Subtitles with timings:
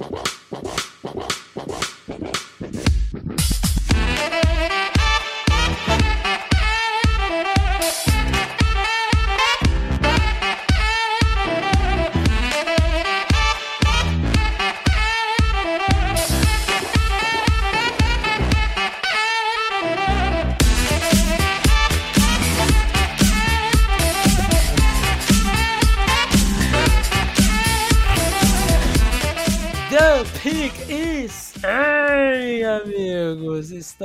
[0.00, 0.29] Wow.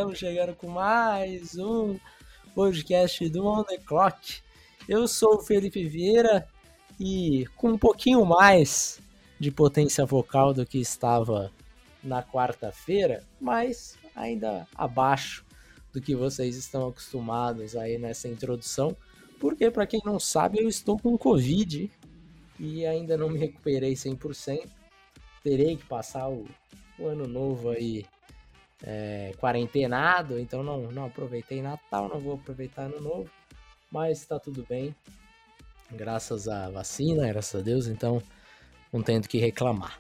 [0.06, 1.98] Estamos chegando com mais um
[2.54, 4.40] podcast do On The Clock.
[4.88, 6.48] Eu sou o Felipe Vieira
[7.00, 9.02] e com um pouquinho mais
[9.40, 11.52] de potência vocal do que estava
[12.04, 15.44] na quarta-feira, mas ainda abaixo
[15.92, 18.96] do que vocês estão acostumados aí nessa introdução,
[19.40, 21.90] porque para quem não sabe, eu estou com Covid
[22.60, 24.70] e ainda não me recuperei 100%
[25.42, 26.46] terei que passar o,
[27.00, 28.06] o ano novo aí
[28.86, 33.30] é, quarentenado, então não, não aproveitei Natal, não vou aproveitar ano novo,
[33.92, 34.96] mas tá tudo bem,
[35.92, 38.22] graças à vacina, graças a Deus, então
[38.94, 40.00] não tenho que reclamar.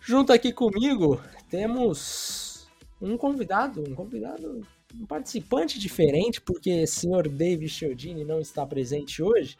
[0.00, 2.68] Junto aqui comigo temos
[3.00, 9.22] um convidado, um convidado, um participante diferente, porque o senhor David Chiodini não está presente
[9.22, 9.56] hoje,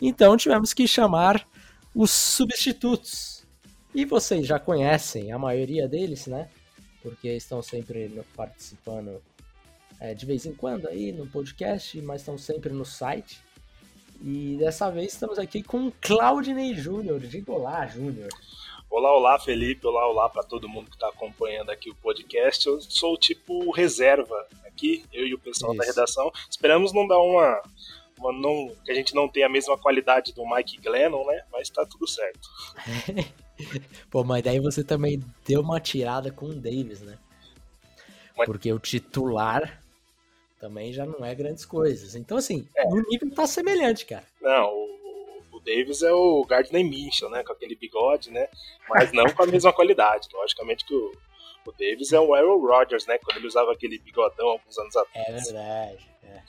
[0.00, 1.46] então tivemos que chamar
[1.94, 3.46] os substitutos.
[3.92, 6.48] E vocês já conhecem a maioria deles, né?
[7.02, 9.22] Porque estão sempre participando
[9.98, 13.40] é, de vez em quando aí no podcast, mas estão sempre no site.
[14.22, 17.20] E dessa vez estamos aqui com Claudinei Júnior.
[17.20, 18.28] Diga olá, Júnior.
[18.90, 19.86] Olá, olá, Felipe.
[19.86, 22.66] Olá, olá para todo mundo que está acompanhando aqui o podcast.
[22.66, 25.80] Eu sou tipo reserva aqui, eu e o pessoal Isso.
[25.80, 26.32] da redação.
[26.50, 27.62] Esperamos não dar uma,
[28.18, 31.44] uma não, que a gente não tenha a mesma qualidade do Mike Glennon, né?
[31.52, 32.48] Mas tá tudo certo.
[34.10, 37.18] Pô, mas daí você também deu uma tirada com o Davis, né?
[38.46, 39.80] Porque o titular
[40.58, 42.14] também já não é grandes coisas.
[42.14, 42.84] Então, assim, é.
[42.86, 44.24] o nível tá semelhante, cara.
[44.40, 47.42] Não, o, o Davis é o Gardner Minshew, né?
[47.42, 48.48] Com aquele bigode, né?
[48.88, 50.28] Mas não com a mesma qualidade.
[50.32, 51.12] Logicamente que o,
[51.66, 53.18] o Davis é o Aaron Rodgers, né?
[53.18, 55.28] Quando ele usava aquele bigodão alguns anos atrás.
[55.28, 56.42] É verdade, é.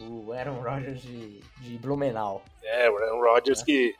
[0.00, 2.44] O Aaron Rodgers de, de Blumenau.
[2.62, 3.64] É, o Aaron Rodgers é.
[3.64, 3.94] que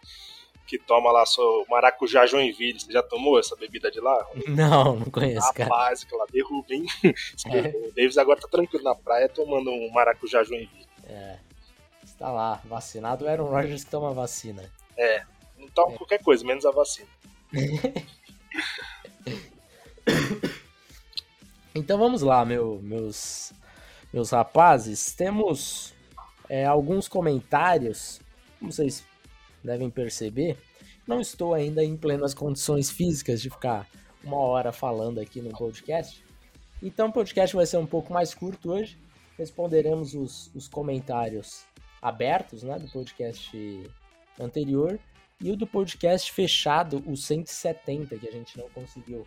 [0.66, 2.80] que toma lá seu maracujá Joinville.
[2.80, 4.26] Você já tomou essa bebida de lá?
[4.48, 5.70] Não, não conheço, cara.
[5.70, 6.84] Rapaz, que lá derruba, hein?
[7.46, 7.68] É.
[7.88, 10.86] O Davis agora tá tranquilo na praia tomando um maracujá Joinville.
[11.04, 11.38] É.
[12.02, 13.26] Está lá, vacinado.
[13.28, 14.68] Era um Rogers que toma vacina.
[14.96, 15.22] É.
[15.56, 15.96] Não toma é.
[15.98, 17.08] qualquer coisa, menos a vacina.
[21.74, 23.52] então vamos lá, meu, meus,
[24.12, 25.14] meus rapazes.
[25.14, 25.94] Temos
[26.48, 28.20] é, alguns comentários.
[28.58, 29.04] Como vocês
[29.66, 30.56] devem perceber,
[31.06, 33.86] não estou ainda em plenas condições físicas de ficar
[34.24, 36.24] uma hora falando aqui no podcast.
[36.82, 38.98] Então o podcast vai ser um pouco mais curto hoje.
[39.38, 41.64] Responderemos os, os comentários
[42.00, 43.90] abertos né, do podcast
[44.40, 44.98] anterior
[45.40, 49.26] e o do podcast fechado, o 170, que a gente não conseguiu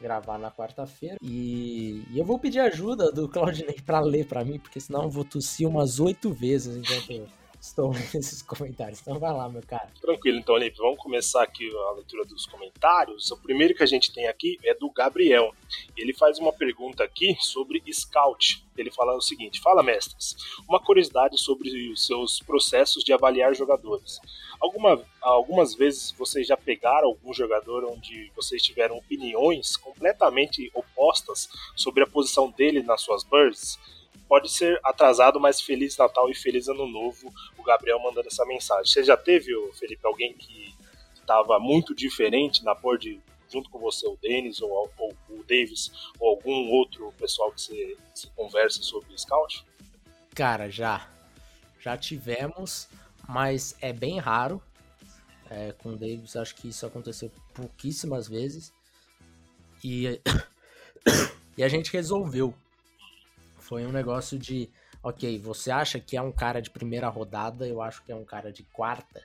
[0.00, 1.16] gravar na quarta-feira.
[1.22, 5.10] E, e, eu vou pedir ajuda do Claudinei para ler para mim, porque senão eu
[5.10, 7.26] vou tossir umas oito vezes enquanto
[7.60, 9.00] estou nesses comentários.
[9.00, 9.90] Então vai lá, meu cara.
[10.00, 13.30] Tranquilo, então, Olipe, vamos começar aqui a leitura dos comentários.
[13.30, 15.54] O primeiro que a gente tem aqui é do Gabriel.
[15.96, 18.64] Ele faz uma pergunta aqui sobre Scout.
[18.76, 20.36] Ele fala o seguinte: Fala, mestres,
[20.68, 24.20] uma curiosidade sobre os seus processos de avaliar jogadores.
[24.60, 32.02] Alguma, algumas vezes vocês já pegaram algum jogador onde vocês tiveram opiniões completamente opostas sobre
[32.02, 33.78] a posição dele nas suas birds?
[34.28, 37.32] Pode ser atrasado, mas Feliz Natal e Feliz Ano Novo.
[37.56, 38.84] O Gabriel mandando essa mensagem.
[38.84, 40.74] Você já teve, Felipe, alguém que
[41.14, 45.90] estava muito diferente na cor de junto com você, o Denis ou, ou, o Davis,
[46.18, 49.64] ou algum outro pessoal que você, você conversa sobre scout?
[50.34, 51.08] Cara, já.
[51.80, 52.88] Já tivemos,
[53.26, 54.62] mas é bem raro.
[55.50, 58.72] É, com o Davis, acho que isso aconteceu pouquíssimas vezes.
[59.82, 60.20] E,
[61.56, 62.54] e a gente resolveu
[63.68, 64.70] foi um negócio de,
[65.02, 68.24] ok, você acha que é um cara de primeira rodada, eu acho que é um
[68.24, 69.22] cara de quarta.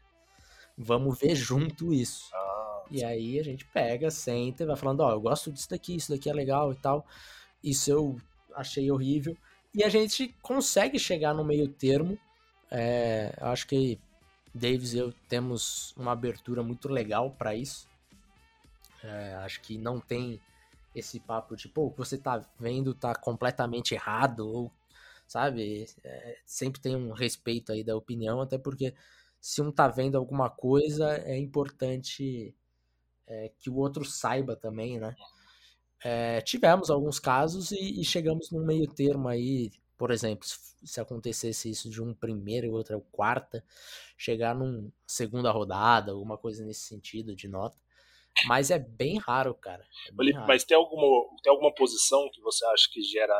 [0.78, 2.30] Vamos ver junto isso.
[2.34, 5.69] Ah, e aí a gente pega, senta e vai falando, ó, oh, eu gosto disso
[5.69, 7.06] daqui, isso daqui é legal e tal.
[7.63, 8.18] Isso eu
[8.54, 9.38] achei horrível.
[9.74, 12.19] E a gente consegue chegar no meio termo.
[12.69, 13.98] É, eu acho que
[14.54, 17.88] Davis e eu temos uma abertura muito legal para isso.
[19.01, 20.40] É, acho que não tem
[20.95, 24.72] esse papo pô, o que você tá vendo tá completamente errado, ou,
[25.28, 25.86] sabe?
[26.04, 28.94] É, sempre tem um respeito aí da opinião, até porque
[29.42, 32.56] se um tá vendo alguma coisa, é importante
[33.28, 35.16] é, que o outro saiba também, né?
[36.04, 41.00] É, tivemos alguns casos e, e, chegamos num meio termo aí, por exemplo, se, se
[41.01, 43.63] acontecesse isso de um primeiro e outro é o quarta,
[44.18, 47.78] chegar numa segunda rodada, alguma coisa nesse sentido de nota.
[48.45, 49.85] Mas é bem raro, cara.
[50.07, 50.47] É bem raro.
[50.47, 53.39] Mas tem alguma, tem alguma posição que você acha que gera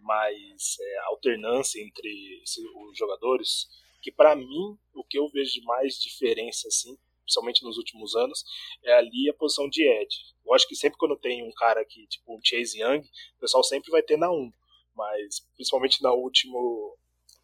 [0.00, 2.42] mais é, alternância entre
[2.90, 3.66] os jogadores?
[4.00, 8.44] Que para mim, o que eu vejo de mais diferença, assim, principalmente nos últimos anos,
[8.84, 10.14] é ali a posição de Ed.
[10.44, 13.64] Eu acho que sempre quando tem um cara aqui, tipo um Chase Young, o pessoal
[13.64, 14.52] sempre vai ter na 1.
[14.94, 16.96] Mas, principalmente na último,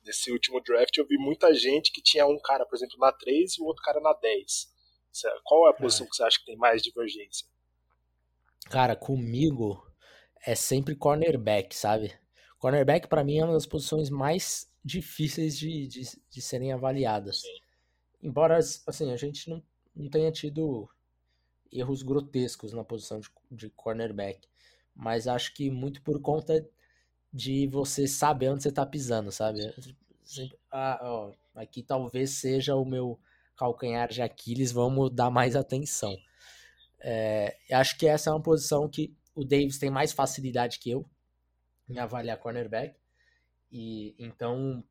[0.05, 3.57] nesse último draft, eu vi muita gente que tinha um cara, por exemplo, na 3
[3.57, 4.71] e o outro cara na 10.
[5.45, 6.09] Qual é a posição é.
[6.09, 7.47] que você acha que tem mais divergência?
[8.69, 9.87] Cara, comigo
[10.47, 12.13] é sempre cornerback, sabe?
[12.59, 17.41] Cornerback para mim é uma das posições mais difíceis de, de, de serem avaliadas.
[17.41, 17.61] Sim.
[18.23, 19.63] Embora, assim, a gente não,
[19.95, 20.89] não tenha tido
[21.73, 24.49] erros grotescos na posição de, de cornerback.
[24.95, 26.69] Mas acho que muito por conta
[27.33, 29.61] de você saber onde você tá pisando, sabe?
[30.71, 33.19] Ah, ó, aqui talvez seja o meu
[33.61, 36.17] calcanhar de Aquiles, vamos dar mais atenção.
[37.03, 41.07] É, acho que essa é uma posição que o Davis tem mais facilidade que eu
[41.87, 42.99] em avaliar cornerback.
[43.71, 44.83] E então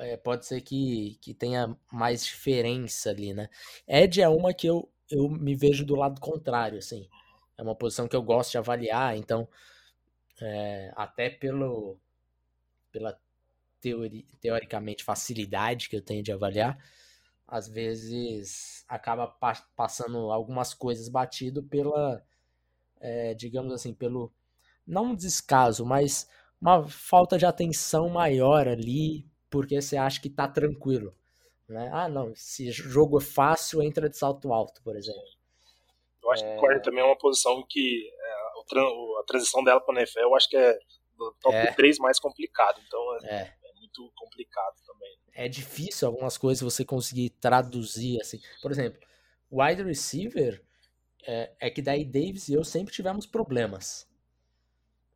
[0.00, 3.48] é, pode ser que, que tenha mais diferença ali, né?
[3.86, 7.08] Ed é uma que eu, eu me vejo do lado contrário, assim.
[7.56, 9.48] É uma posição que eu gosto de avaliar, então
[10.42, 11.98] é, até pelo
[12.90, 13.16] pela
[13.80, 16.78] teori, teoricamente facilidade que eu tenho de avaliar,
[17.48, 22.22] às vezes acaba pa passando algumas coisas batido pela,
[23.00, 24.30] é, digamos assim, pelo
[24.86, 26.28] não um descaso, mas
[26.60, 31.14] uma falta de atenção maior ali, porque você acha que tá tranquilo.
[31.68, 31.90] Né?
[31.92, 35.22] Ah, não, se jogo é fácil, entra de salto alto, por exemplo.
[36.22, 36.50] Eu acho é...
[36.50, 38.32] que o corner também é uma posição que é,
[39.20, 40.78] a transição dela para o NFL eu acho que é
[41.16, 41.72] do top é.
[41.72, 42.80] 3 mais complicado.
[42.86, 43.34] Então é, é.
[43.34, 43.54] é,
[43.88, 45.18] muito complicado também.
[45.32, 48.40] É difícil algumas coisas você conseguir traduzir assim.
[48.60, 49.00] Por exemplo,
[49.50, 50.62] wide receiver
[51.26, 54.08] é, é que daí Davis e eu sempre tivemos problemas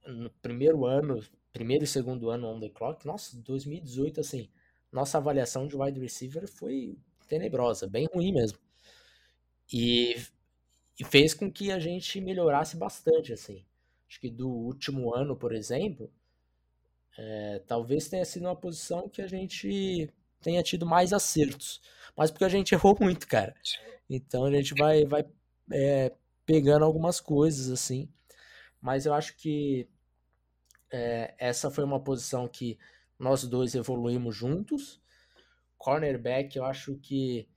[0.07, 1.23] no primeiro ano,
[1.53, 4.51] primeiro e segundo ano on the clock, nossa, 2018, assim,
[4.91, 6.99] nossa avaliação de wide receiver foi
[7.29, 8.59] tenebrosa, bem ruim mesmo.
[9.73, 10.17] E,
[10.99, 13.65] e fez com que a gente melhorasse bastante, assim.
[14.09, 16.13] Acho que do último ano, por exemplo,
[17.19, 20.11] é, talvez tenha sido uma posição que a gente
[20.41, 21.81] tenha tido mais acertos.
[22.17, 23.55] Mas porque a gente errou muito, cara.
[24.09, 25.25] Então a gente vai, vai
[25.71, 26.13] é,
[26.45, 28.09] pegando algumas coisas, assim.
[28.81, 29.89] Mas eu acho que
[30.91, 32.79] é, essa foi uma posição que
[33.19, 35.01] nós dois evoluímos juntos.
[35.79, 37.49] Cornerback, eu acho que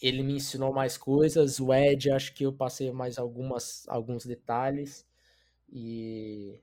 [0.00, 1.60] ele me ensinou mais coisas.
[1.60, 5.06] O Ed, acho que eu passei mais algumas, alguns detalhes.
[5.70, 6.60] E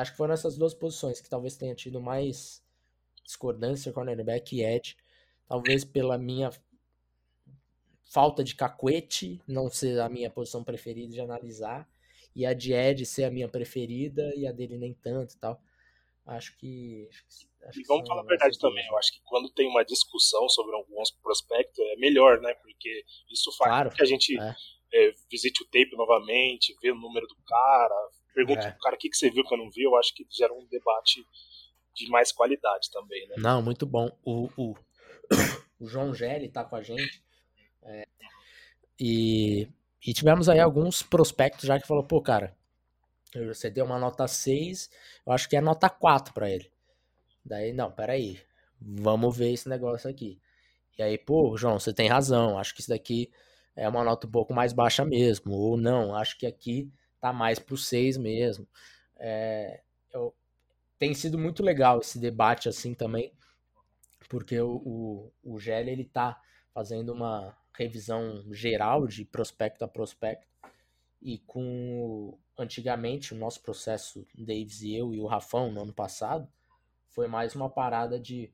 [0.00, 2.62] acho que foram essas duas posições que talvez tenha tido mais
[3.24, 4.96] discordância, cornerback e Ed.
[5.46, 6.50] Talvez pela minha
[8.02, 11.88] falta de cacuete, não ser a minha posição preferida de analisar
[12.34, 15.60] e a de Ed ser a minha preferida e a dele nem tanto e tal.
[16.26, 17.08] Acho que.
[17.66, 18.86] Acho e vamos falar a verdade também.
[18.86, 22.54] Eu acho que quando tem uma discussão sobre alguns prospectos é melhor, né?
[22.54, 24.54] Porque isso faz claro, que a gente é.
[24.92, 28.70] É, visite o tape novamente, vê o número do cara, pergunta é.
[28.70, 29.82] pro cara o que, que você viu que eu não vi.
[29.82, 31.24] Eu acho que gera um debate
[31.94, 33.36] de mais qualidade também, né?
[33.38, 34.10] Não, muito bom.
[34.24, 34.74] O, o,
[35.80, 37.22] o João Gelli tá com a gente.
[37.82, 38.06] É,
[38.98, 39.68] e
[40.06, 42.54] e tivemos aí alguns prospectos já que falou, pô, cara,
[43.34, 44.90] você deu uma nota 6,
[45.26, 46.70] eu acho que é nota 4 para ele.
[47.42, 48.38] Daí, não, peraí,
[48.78, 50.38] vamos ver esse negócio aqui.
[50.98, 53.32] E aí, pô, João, você tem razão, acho que isso daqui
[53.74, 55.54] é uma nota um pouco mais baixa mesmo.
[55.54, 56.92] Ou não, acho que aqui
[57.24, 58.68] tá mais pro 6 mesmo.
[59.16, 59.80] É,
[60.12, 60.34] eu,
[60.98, 63.32] tem sido muito legal esse debate assim também,
[64.28, 66.38] porque o, o, o Gelli, ele tá
[66.74, 70.46] fazendo uma revisão geral de prospecto a prospecto.
[71.22, 76.46] E com antigamente o nosso processo, Davis e eu e o Rafão no ano passado,
[77.08, 78.52] foi mais uma parada de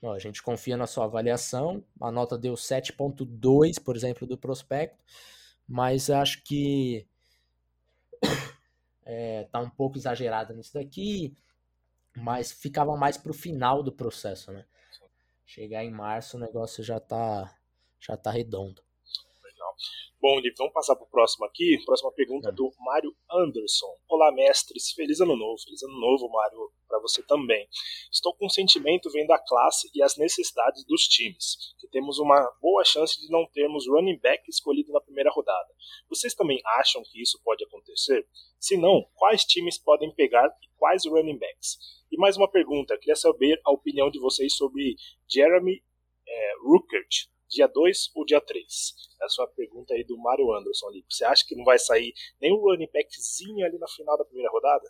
[0.00, 4.96] ó, a gente confia na sua avaliação, a nota deu 7.2, por exemplo, do prospecto,
[5.68, 7.06] mas acho que
[9.12, 11.36] é, tá um pouco exagerada nisso daqui,
[12.16, 14.64] mas ficava mais pro final do processo, né?
[15.46, 17.54] Chegar em março o negócio já tá
[18.00, 18.82] já tá redondo.
[20.22, 21.82] Bom, Liv, vamos passar para o próximo aqui.
[21.84, 22.52] Próxima pergunta é.
[22.52, 23.92] do Mário Anderson.
[24.08, 24.92] Olá, mestres.
[24.92, 25.60] Feliz ano novo.
[25.64, 27.66] Feliz ano novo, Mário, para você também.
[28.08, 32.40] Estou com um sentimento vendo a classe e as necessidades dos times, que temos uma
[32.60, 35.74] boa chance de não termos running back escolhido na primeira rodada.
[36.08, 38.24] Vocês também acham que isso pode acontecer?
[38.60, 41.78] Se não, quais times podem pegar e quais running backs?
[42.12, 42.96] E mais uma pergunta.
[42.96, 44.94] Queria saber a opinião de vocês sobre
[45.28, 45.82] Jeremy
[46.28, 48.94] é, Ruckert, dia 2 ou dia 3?
[49.22, 51.04] Essa é a pergunta aí do Mário Anderson ali.
[51.08, 54.88] Você acha que não vai sair nenhum running backzinho ali na final da primeira rodada?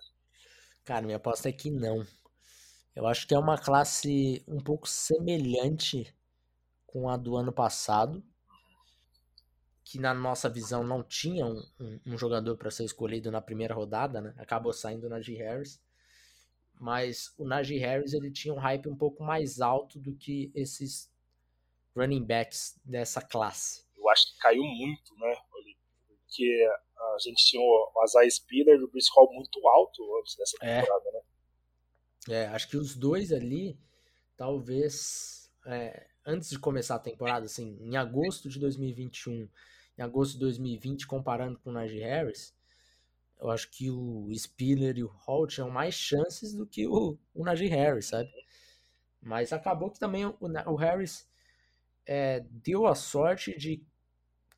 [0.85, 2.07] Cara, minha aposta é que não.
[2.95, 6.15] Eu acho que é uma classe um pouco semelhante
[6.87, 8.23] com a do ano passado,
[9.85, 13.75] que na nossa visão não tinha um, um, um jogador para ser escolhido na primeira
[13.75, 14.35] rodada, né?
[14.39, 15.35] Acabou saindo na G.
[15.35, 15.81] Harris.
[16.83, 21.12] Mas o Najee Harris ele tinha um hype um pouco mais alto do que esses
[21.97, 23.85] running backs dessa classe.
[23.97, 25.35] Eu acho que caiu muito, né?
[25.51, 30.57] Porque a gente tinha o Isaiah Spiller e o Bruce Hall muito alto antes dessa
[30.63, 30.81] é.
[30.81, 31.13] temporada, é.
[31.13, 31.21] né?
[32.29, 33.79] É, acho que os dois ali,
[34.37, 39.49] talvez, é, antes de começar a temporada, assim, em agosto de 2021,
[39.99, 42.55] em agosto de 2020, comparando com o Najee Harris,
[43.41, 47.45] eu acho que o Spiller e o Hall tinham mais chances do que o, o
[47.45, 48.31] Najee Harris, sabe?
[49.21, 51.29] Mas acabou que também o, o Harris
[52.07, 53.83] é, deu a sorte de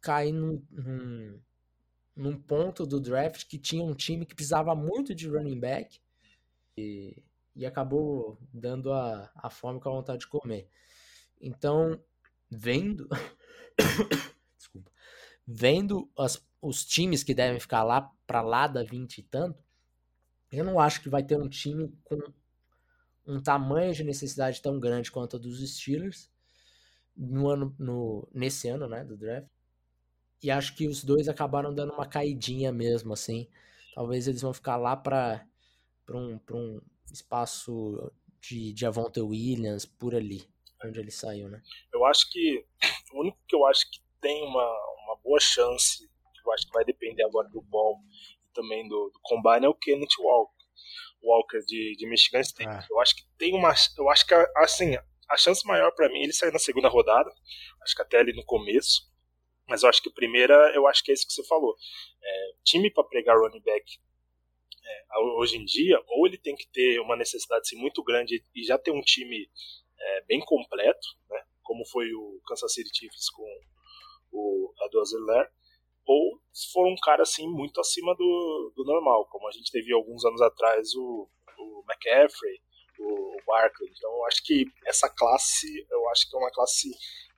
[0.01, 1.41] cair num, num,
[2.15, 5.99] num, ponto do draft que tinha um time que precisava muito de running back
[6.77, 7.23] e,
[7.57, 10.69] e acabou dando a, a fome com a vontade de comer.
[11.41, 12.01] Então,
[12.51, 13.09] vendo.
[14.57, 14.91] Desculpa.
[15.47, 19.63] Vendo as, os times que devem ficar lá para lá da 20 e tanto,
[20.51, 22.19] eu não acho que vai ter um time com
[23.27, 26.31] um tamanho de necessidade tão grande quanto a dos Steelers
[27.17, 29.49] no ano, no, nesse ano, né, do draft.
[30.43, 33.49] E acho que os dois acabaram dando uma caidinha mesmo, assim.
[33.95, 35.47] Talvez eles vão ficar lá para
[36.11, 36.81] um, um
[37.11, 40.47] espaço de, de Avonte Williams, por ali,
[40.85, 41.63] onde ele saiu, né?
[41.93, 42.65] Eu acho que
[43.13, 44.67] o único que eu acho que tem uma,
[45.05, 48.01] uma boa chance, que eu acho que vai depender agora do ball
[48.45, 50.65] e também do, do combine, é o Kenneth Walker.
[51.23, 52.69] Walker de, de Michigan State.
[52.69, 52.87] Ah.
[52.91, 53.75] Eu acho que tem uma.
[53.97, 57.31] Eu acho que, assim, a chance maior para mim é ele sair na segunda rodada,
[57.83, 59.13] acho que até ali no começo.
[59.67, 61.75] Mas eu acho que a primeira, eu acho que é isso que você falou.
[62.23, 63.99] É, time para pregar running back
[64.85, 68.63] é, hoje em dia, ou ele tem que ter uma necessidade assim, muito grande e
[68.63, 69.49] já ter um time
[69.99, 73.49] é, bem completo, né, como foi o Kansas City Chiefs com
[74.33, 75.51] o Zeller,
[76.07, 79.93] ou se for um cara assim muito acima do, do normal, como a gente teve
[79.93, 81.29] alguns anos atrás o,
[81.59, 82.61] o McCaffrey,
[82.99, 83.91] o, Barkley.
[83.97, 86.91] Então eu acho que essa classe, eu acho que é uma classe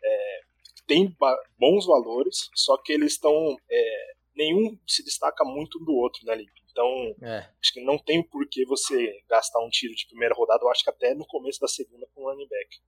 [0.02, 0.40] é,
[0.74, 1.16] que tem
[1.58, 3.56] bons valores, só que eles estão.
[3.68, 6.62] É, nenhum se destaca muito um do outro, né, Lipe?
[6.70, 7.38] Então, é.
[7.58, 10.84] acho que não tem por que você gastar um tiro de primeira rodada, eu acho
[10.84, 12.78] que até no começo da segunda com o running back.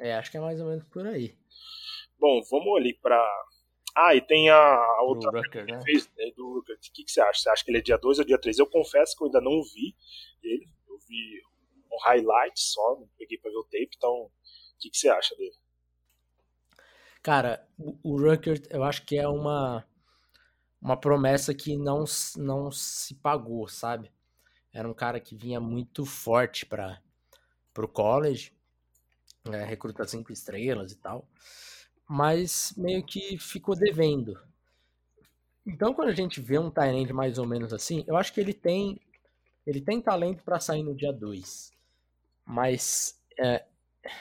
[0.00, 1.36] É, acho que é mais ou menos por aí.
[2.18, 3.24] Bom, vamos ali para
[3.94, 5.80] ah, e tem a, a outra do Rucker, né?
[5.84, 6.76] fez, né, do Rucker.
[6.76, 7.40] O que, que você acha?
[7.40, 8.58] Você acha que ele é dia 2 ou dia 3?
[8.58, 9.94] Eu confesso que eu ainda não vi
[10.42, 10.66] ele
[11.12, 11.42] vi
[11.92, 14.30] um highlight só, não peguei pra ver o tape, então o
[14.78, 15.54] que, que você acha dele?
[17.22, 19.86] Cara, o, Rucker eu acho que é uma,
[20.80, 22.04] uma promessa que não,
[22.36, 24.10] não se pagou, sabe?
[24.72, 27.00] Era um cara que vinha muito forte para
[27.76, 28.52] o college,
[29.52, 31.28] é, recruta cinco estrelas e tal,
[32.08, 34.40] mas meio que ficou devendo.
[35.64, 38.52] Então, quando a gente vê um Tyrande mais ou menos assim, eu acho que ele
[38.52, 39.00] tem
[39.66, 41.70] ele tem talento para sair no dia 2.
[42.44, 43.64] Mas é,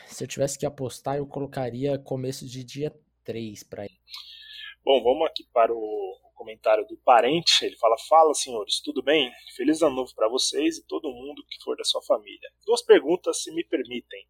[0.07, 2.93] se eu tivesse que apostar, eu colocaria começo de dia
[3.23, 3.99] 3 para ele.
[4.83, 7.63] Bom, vamos aqui para o comentário do parente.
[7.65, 9.31] Ele fala: Fala, senhores, tudo bem?
[9.55, 12.49] Feliz ano novo para vocês e todo mundo que for da sua família.
[12.65, 14.25] Duas perguntas, se me permitem.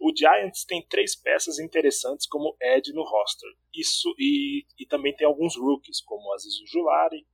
[0.00, 3.50] O Giants tem três peças interessantes como Ed no roster.
[3.74, 7.26] Isso e, e também tem alguns rookies, como Aziz Julari,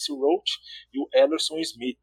[0.00, 0.58] Quincy Roach
[0.92, 1.98] e o Ellerson Smith.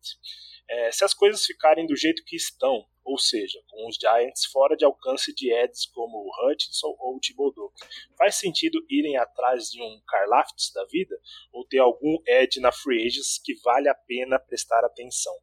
[0.70, 4.76] É, se as coisas ficarem do jeito que estão, ou seja, com os Giants fora
[4.76, 7.72] de alcance de Eds como o Hutchinson ou o Thibodeau,
[8.18, 11.18] faz sentido irem atrás de um Karlaftis da vida
[11.54, 15.34] ou ter algum Ed na Free Agents que vale a pena prestar atenção?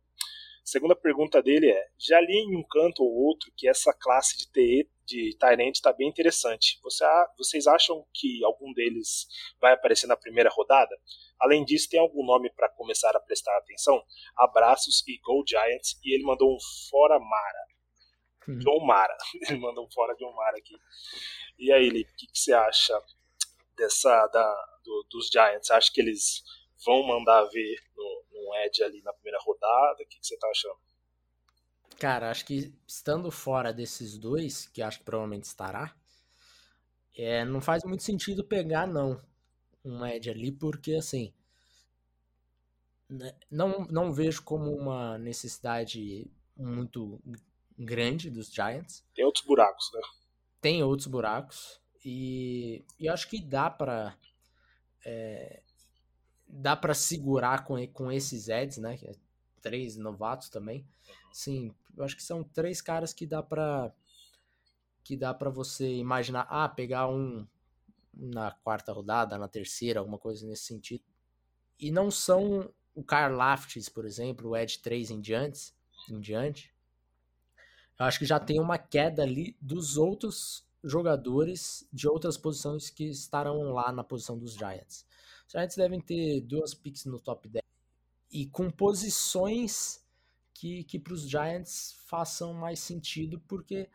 [0.65, 4.51] Segunda pergunta dele é: já li em um canto ou outro que essa classe de
[4.51, 6.79] TE de Tyrant está bem interessante.
[6.83, 7.05] Você,
[7.37, 9.27] vocês acham que algum deles
[9.61, 10.97] vai aparecer na primeira rodada?
[11.39, 14.03] Além disso, tem algum nome para começar a prestar atenção?
[14.37, 15.99] Abraços e Go Giants.
[16.03, 16.59] E ele mandou um
[16.91, 17.65] fora Mara.
[18.49, 18.59] Hum.
[18.59, 19.17] John Mara.
[19.49, 20.75] Ele mandou um fora John Mara aqui.
[21.59, 22.99] E aí, Lipe, o que, que, você acha
[23.77, 25.71] dessa da, do, dos Giants?
[25.71, 26.43] Acha que eles
[26.85, 30.03] vão mandar ver no, no Edge ali na primeira rodada?
[30.03, 30.79] O que, que você tá achando?
[31.99, 35.95] Cara, acho que estando fora desses dois, que acho que provavelmente estará,
[37.17, 39.21] é, não faz muito sentido pegar, não,
[39.85, 41.33] um Edge ali, porque assim.
[43.09, 47.21] Né, não, não vejo como uma necessidade muito
[47.79, 49.05] grande dos Giants.
[49.15, 50.01] Tem outros buracos, né?
[50.61, 51.81] Tem outros buracos.
[52.05, 54.17] E, e acho que dá para
[55.05, 55.63] é,
[56.47, 58.99] dá para segurar com, com esses Eds, né?
[59.03, 59.13] É
[59.61, 60.87] três novatos também.
[61.33, 63.93] Sim, eu acho que são três caras que dá para
[65.03, 67.47] que dá para você imaginar, ah, pegar um
[68.13, 71.05] na quarta rodada, na terceira, alguma coisa nesse sentido.
[71.79, 73.37] E não são o Karl
[73.93, 75.75] por exemplo, o Ed 3 em diante,
[76.09, 76.73] em diante.
[77.99, 83.05] Eu acho que já tem uma queda ali dos outros jogadores de outras posições que
[83.05, 85.07] estarão lá na posição dos Giants.
[85.47, 87.63] Os Giants devem ter duas picks no top 10
[88.31, 90.05] e com posições
[90.53, 93.89] que, que para os Giants façam mais sentido, porque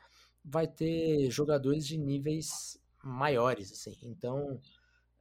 [0.43, 3.97] vai ter jogadores de níveis maiores, assim.
[4.03, 4.59] Então,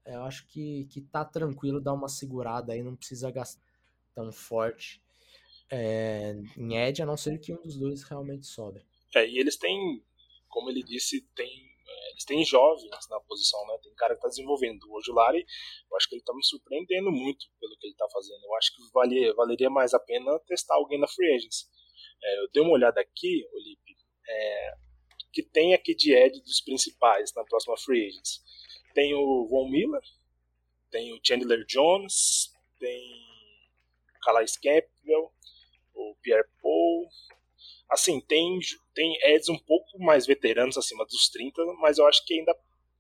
[0.04, 3.62] eu acho que, que tá tranquilo dar uma segurada aí, não precisa gastar
[4.14, 5.02] tão forte
[5.70, 8.84] é, em Edge, a não ser que um dos dois realmente sobe.
[9.14, 10.02] É, e eles têm,
[10.48, 11.67] como ele disse, tem,
[12.18, 13.78] eles têm jovens na posição, né?
[13.80, 14.82] Tem cara que tá desenvolvendo.
[14.88, 18.44] O Ojulari, eu acho que ele tá me surpreendendo muito pelo que ele tá fazendo.
[18.44, 21.70] Eu acho que valia, valeria mais a pena testar alguém na Free Agents.
[22.22, 23.96] É, eu dei uma olhada aqui, Olipe,
[24.28, 24.74] é,
[25.32, 28.42] que tem aqui de Ed dos principais na próxima Free Agents.
[28.94, 30.02] Tem o Von Miller,
[30.90, 33.00] tem o Chandler Jones, tem
[34.16, 35.32] o Calais Campbell,
[35.94, 37.08] o Pierre Paul.
[37.88, 38.58] Assim, tem,
[38.98, 42.50] tem Eds um pouco mais veteranos, acima dos 30, mas eu acho que ainda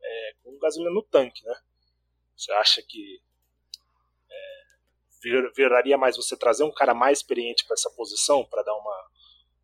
[0.00, 1.56] é, com gasolina no tanque, né?
[2.36, 3.20] Você acha que
[4.30, 4.62] é,
[5.20, 9.08] vir, viraria mais você trazer um cara mais experiente para essa posição, para dar uma,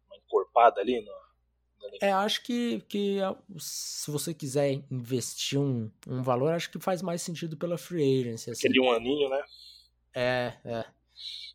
[0.08, 1.24] uma encorpada ali no,
[2.00, 3.18] é, acho que, que
[3.58, 8.50] se você quiser investir um, um valor, acho que faz mais sentido pela free agency.
[8.50, 8.66] Assim.
[8.66, 9.44] Aquele um aninho, né?
[10.14, 10.84] É, é.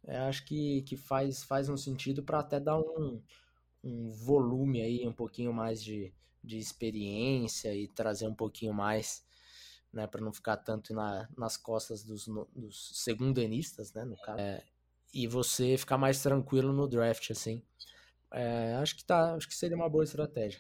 [0.08, 3.22] é acho que, que faz, faz um sentido para até dar um,
[3.84, 6.14] um volume aí, um pouquinho mais de,
[6.44, 9.24] de experiência e trazer um pouquinho mais,
[9.92, 14.40] né, para não ficar tanto na, nas costas dos, dos segundanistas, né, no caso.
[14.40, 14.64] É,
[15.14, 17.64] e você ficar mais tranquilo no draft, assim.
[18.32, 20.60] É, acho que tá, acho que seria uma boa estratégia.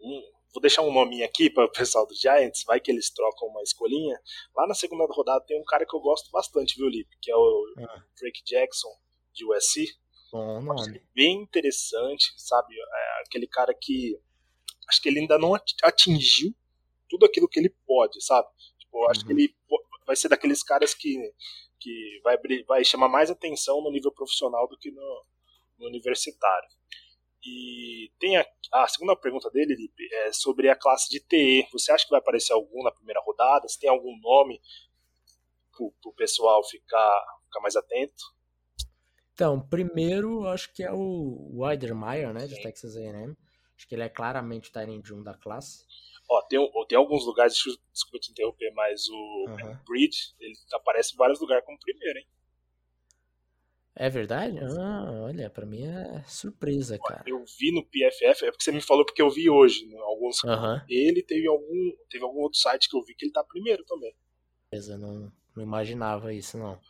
[0.00, 3.48] Hum, vou deixar um nominho aqui para o pessoal do Giants, vai que eles trocam
[3.48, 4.18] uma escolinha.
[4.56, 7.16] Lá na segunda rodada tem um cara que eu gosto bastante, viu, Lipe?
[7.20, 8.04] Que é o ah.
[8.18, 8.88] Drake Jackson,
[9.34, 9.94] de USC.
[10.34, 11.00] Bom nome.
[11.14, 12.74] Bem interessante, sabe?
[12.74, 14.18] É aquele cara que
[14.88, 16.52] acho que ele ainda não atingiu
[17.08, 18.48] tudo aquilo que ele pode, sabe?
[18.80, 19.26] Tipo, acho uhum.
[19.28, 19.54] que ele
[20.04, 21.16] vai ser daqueles caras que,
[21.78, 25.24] que vai, vai chamar mais atenção no nível profissional do que no,
[25.78, 26.68] no universitário.
[27.46, 31.68] E tem a, a, segunda pergunta dele, Lipe, é sobre a classe de TE.
[31.70, 33.68] Você acha que vai aparecer algum na primeira rodada?
[33.68, 34.60] Se tem algum nome
[35.70, 38.33] para o pessoal ficar, ficar mais atento?
[39.34, 42.62] Então, primeiro, acho que é o Weidermeyer, né, de Sim.
[42.62, 43.36] Texas A&M.
[43.76, 45.84] Acho que ele é claramente o Tyrant 1 da classe.
[46.30, 47.54] Ó, tem, tem alguns lugares,
[47.92, 49.76] desculpa te interromper, mas o uhum.
[49.86, 52.26] Bridge, ele aparece em vários lugares como primeiro, hein?
[53.96, 54.58] É verdade?
[54.58, 57.22] Ah, olha, pra mim é surpresa, cara.
[57.26, 60.42] Eu vi no PFF, é porque você me falou porque eu vi hoje, né, alguns.
[60.42, 60.80] Uhum.
[60.88, 64.12] Ele teve algum, teve algum outro site que eu vi que ele tá primeiro também.
[64.70, 66.80] Beleza, não, não imaginava isso, não.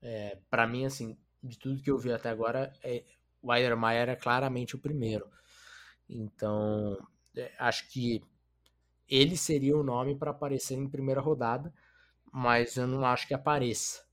[0.00, 3.04] É, pra mim, assim, de tudo que eu vi até agora, é,
[3.40, 5.28] o Weidermeyer é claramente o primeiro.
[6.08, 6.96] Então,
[7.36, 8.22] é, acho que
[9.08, 11.72] ele seria o nome para aparecer em primeira rodada,
[12.32, 14.04] mas eu não acho que apareça.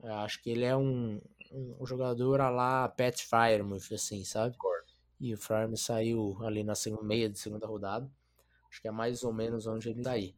[0.00, 1.20] Eu acho que ele é um,
[1.50, 4.56] um, jogador a lá Pat Fryermuth, assim, sabe?
[5.20, 8.10] E o Fryermuth saiu ali na segunda, meia de segunda rodada.
[8.68, 10.34] Acho que é mais ou menos onde ele tá aí.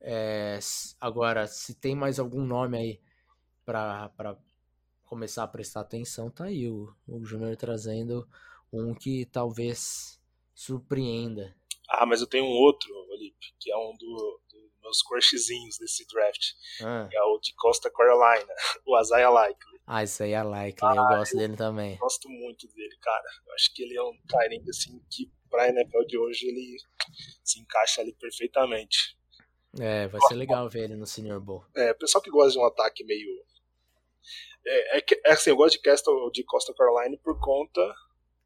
[0.00, 0.58] É,
[1.00, 3.00] agora, se tem mais algum nome aí
[3.64, 4.36] para
[5.04, 8.28] começar a prestar atenção, tá aí o, o Júnior trazendo
[8.72, 10.20] um que talvez
[10.54, 11.54] surpreenda.
[11.88, 16.06] Ah, mas eu tenho um outro, Felipe, que é um do, dos meus crushzinhos desse
[16.06, 16.52] draft.
[16.82, 17.08] Ah.
[17.12, 18.52] É o de Costa Carolina,
[18.86, 19.74] o Isaiah Likely.
[19.86, 21.96] Ah, isso aí é like, ah, eu gosto eu dele também.
[21.98, 23.26] Gosto muito dele, cara.
[23.46, 26.78] Eu acho que ele é um Tyrant assim que pra NFL de hoje ele
[27.44, 29.16] se encaixa ali perfeitamente.
[29.78, 31.64] É, vai ser legal ver ele no Senior Bowl.
[31.76, 33.28] É, pessoal que gosta de um ataque meio.
[34.66, 37.94] É, é, é assim, eu gosto de Costa, de Costa Carolina por conta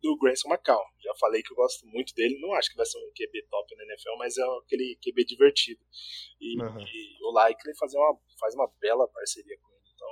[0.02, 0.84] do Grayson McCall.
[1.02, 3.76] Já falei que eu gosto muito dele, não acho que vai ser um QB top
[3.76, 5.80] na NFL, mas é aquele QB divertido.
[6.40, 6.80] E, uhum.
[6.80, 9.92] e o Likely faz uma, faz uma bela parceria com ele.
[9.94, 10.08] Então,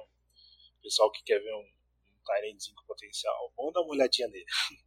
[0.82, 4.46] pessoal que quer ver um, um Tyrantzinho com potencial, vamos dar uma olhadinha nele.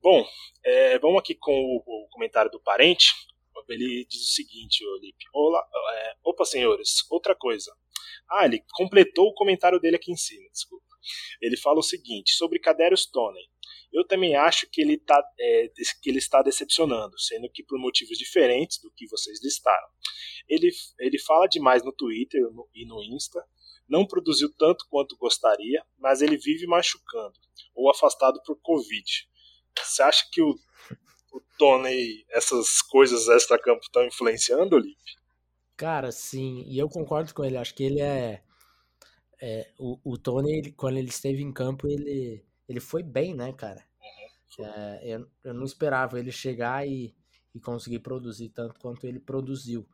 [0.00, 0.24] Bom,
[0.64, 3.12] é, vamos aqui com o, o, comentário do parente.
[3.68, 5.26] Ele diz o seguinte, Olipe.
[5.34, 7.70] Olá, é, opa, senhores, outra coisa.
[8.30, 10.86] Ah, ele completou o comentário dele aqui em cima, desculpa.
[11.40, 13.40] Ele fala o seguinte sobre Cadérios Tony.
[13.92, 15.68] Eu também acho que ele, tá, é,
[16.02, 19.88] que ele está decepcionando, sendo que por motivos diferentes do que vocês listaram.
[20.46, 22.40] Ele, ele fala demais no Twitter
[22.74, 23.42] e no Insta,
[23.88, 27.38] não produziu tanto quanto gostaria, mas ele vive machucando
[27.74, 29.28] ou afastado por Covid.
[29.78, 30.50] Você acha que o,
[31.32, 35.17] o Tony, essas coisas extra-campo estão influenciando, Lipe?
[35.78, 37.56] Cara, sim, e eu concordo com ele.
[37.56, 38.42] Acho que ele é.
[39.40, 43.52] é o, o Tony, ele, quando ele esteve em campo, ele ele foi bem, né,
[43.52, 43.82] cara?
[44.58, 47.14] Uhum, é, eu, eu, não esperava ele chegar e,
[47.54, 49.88] e conseguir produzir tanto quanto ele produziu.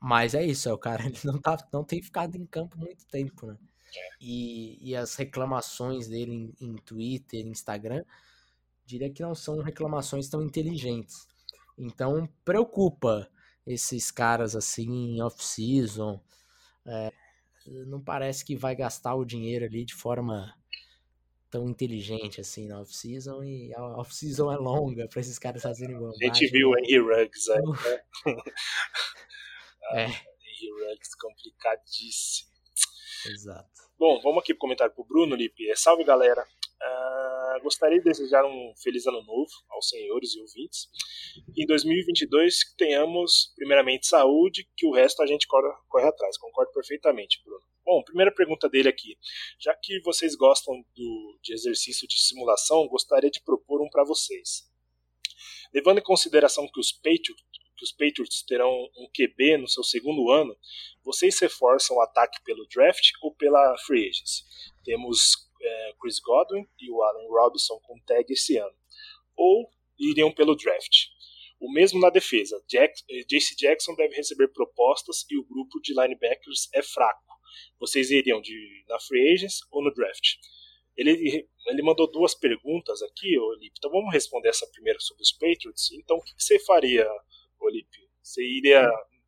[0.00, 3.06] Mas é isso, é o cara ele não, tá, não tem ficado em campo muito
[3.06, 3.56] tempo, né?
[3.94, 4.08] É.
[4.20, 8.04] E, e as reclamações dele em, em Twitter, Instagram,
[8.84, 11.28] diria que não são reclamações tão inteligentes.
[11.76, 13.30] Então preocupa
[13.68, 16.20] esses caras assim em off-season.
[16.86, 17.12] É,
[17.86, 20.54] não parece que vai gastar o dinheiro ali de forma
[21.50, 26.30] tão inteligente assim na off-season e a off-season é longa para esses caras fazerem bobagem.
[26.30, 28.02] A gente viu o Henry Ruggs aí, né?
[29.92, 30.06] é.
[30.60, 32.48] Henry Ruggs complicadíssimo.
[33.26, 33.68] Exato.
[33.98, 35.64] Bom, vamos aqui pro comentário pro Bruno Lipe.
[35.76, 36.42] Salve galera.
[36.80, 37.27] Uh,
[37.58, 40.88] gostaria de desejar um feliz ano novo aos senhores e ouvintes.
[41.56, 46.36] Em 2022 tenhamos, primeiramente, saúde, que o resto a gente corre, corre atrás.
[46.38, 47.62] Concordo perfeitamente, Bruno.
[47.84, 49.16] Bom, primeira pergunta dele aqui.
[49.58, 54.70] Já que vocês gostam do, de exercício de simulação, gostaria de propor um para vocês.
[55.72, 57.42] Levando em consideração que os, Patriots,
[57.76, 60.54] que os Patriots terão um QB no seu segundo ano,
[61.02, 64.44] vocês reforçam o ataque pelo draft ou pela free agency?
[64.84, 68.76] Temos é, Chris Godwin e o Allen Robinson com tag esse ano.
[69.36, 71.06] Ou iriam pelo draft?
[71.60, 72.62] O mesmo na defesa.
[72.68, 77.28] Jack, eh, JC Jackson deve receber propostas e o grupo de linebackers é fraco
[77.78, 80.36] vocês iriam de, na free agents ou no draft?
[80.96, 83.74] Ele, ele mandou duas perguntas aqui, Olipe.
[83.78, 85.92] Então vamos responder essa primeira sobre os Patriots.
[85.92, 87.08] Então o que você faria,
[87.60, 88.08] Olipe?
[88.22, 88.82] Você iria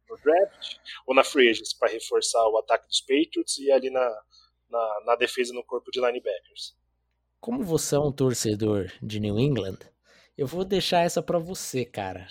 [0.09, 4.23] no draft ou na free agents para reforçar o ataque dos Patriots e ali na,
[4.71, 6.77] na, na defesa no corpo de linebackers?
[7.41, 9.79] Como você é um torcedor de New England,
[10.37, 12.27] eu vou deixar essa para você, cara.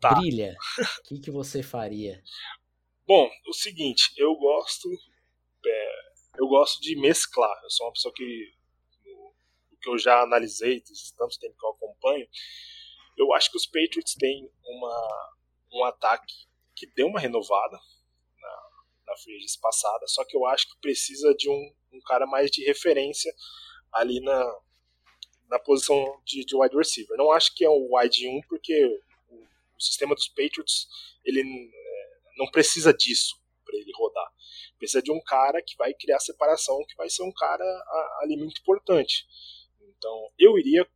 [0.00, 0.14] Tá.
[0.14, 0.56] Brilha.
[0.78, 2.22] O que, que você faria?
[3.06, 4.88] Bom, o seguinte, eu gosto.
[5.64, 6.02] É,
[6.38, 7.56] eu gosto de mesclar.
[7.62, 8.52] Eu sou uma pessoa que.
[9.70, 10.80] O que eu já analisei,
[11.16, 12.28] tanto tempo que eu acompanho,
[13.16, 15.34] eu acho que os Patriots têm uma,
[15.72, 16.34] um ataque
[16.74, 17.78] que deu uma renovada
[19.12, 22.64] na, free passada, só que eu acho que precisa de um, um cara mais de
[22.64, 23.32] referência
[23.92, 24.60] ali na,
[25.48, 27.16] na posição de, de wide receiver.
[27.16, 28.84] Não acho que é o wide 1, porque
[29.28, 29.36] o,
[29.76, 30.88] o sistema dos Patriots
[31.24, 31.42] ele
[32.36, 34.30] não precisa disso para ele rodar.
[34.78, 37.64] Precisa de um cara que vai criar separação, que vai ser um cara
[38.20, 39.26] ali muito importante.
[39.80, 40.88] Então, eu iria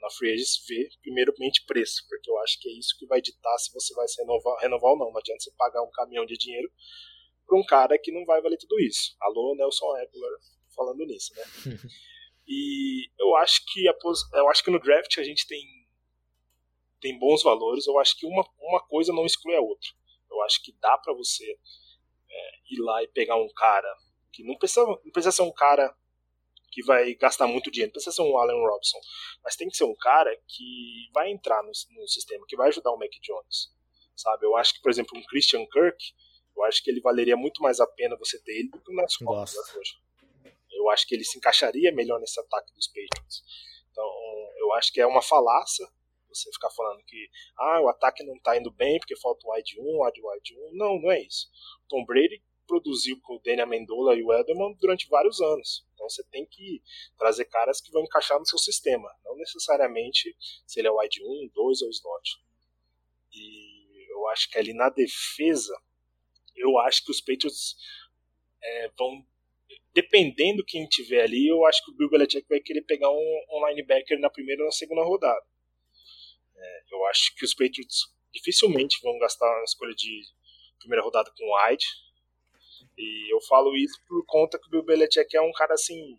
[0.00, 3.56] na Free Agents ver, primeiramente, preço, porque eu acho que é isso que vai ditar
[3.58, 5.10] se você vai se renovar, renovar ou não.
[5.10, 6.70] Não adianta você pagar um caminhão de dinheiro
[7.46, 9.16] para um cara que não vai valer tudo isso.
[9.20, 10.32] Alô, Nelson Eckler
[10.76, 11.42] falando nisso, né?
[12.46, 13.94] e eu acho que a,
[14.34, 15.62] eu acho que no draft a gente tem
[17.00, 17.86] tem bons valores.
[17.86, 19.88] Eu acho que uma, uma coisa não exclui a outra.
[20.30, 23.88] Eu acho que dá para você é, ir lá e pegar um cara
[24.32, 25.94] que não precisa, não precisa ser um cara
[26.78, 28.98] que vai gastar muito dinheiro, não precisa ser um Allen Robson,
[29.42, 32.92] mas tem que ser um cara que vai entrar no, no sistema, que vai ajudar
[32.92, 33.74] o Mac Jones,
[34.14, 34.46] sabe?
[34.46, 35.98] Eu acho que, por exemplo, um Christian Kirk,
[36.56, 38.94] eu acho que ele valeria muito mais a pena você ter ele do que o
[38.94, 39.96] Nelson hoje.
[40.70, 43.42] Eu acho que ele se encaixaria melhor nesse ataque dos Patriots.
[43.90, 44.08] Então,
[44.58, 45.84] eu acho que é uma falácia
[46.28, 49.80] você ficar falando que ah, o ataque não está indo bem porque falta o wide
[49.80, 50.76] 1, wide wide 1.
[50.76, 51.48] Não, não é isso.
[51.88, 55.84] Tom Brady produziu com o Danny Amendola e o Edelman durante vários anos.
[55.94, 56.80] Então você tem que
[57.16, 61.50] trazer caras que vão encaixar no seu sistema, não necessariamente se ele é wide 1,
[61.52, 62.30] 2 ou slot.
[63.32, 65.76] E eu acho que ali na defesa,
[66.54, 67.76] eu acho que os Patriots
[68.62, 69.26] é, vão
[69.92, 73.68] dependendo quem tiver ali, eu acho que o Bill Belichick vai querer pegar um, um
[73.68, 75.44] linebacker na primeira ou na segunda rodada.
[76.56, 80.22] É, eu acho que os Patriots dificilmente vão gastar uma escolha de
[80.78, 81.86] primeira rodada com Hyde.
[82.98, 86.18] E eu falo isso por conta que o Bill Belichick é um cara assim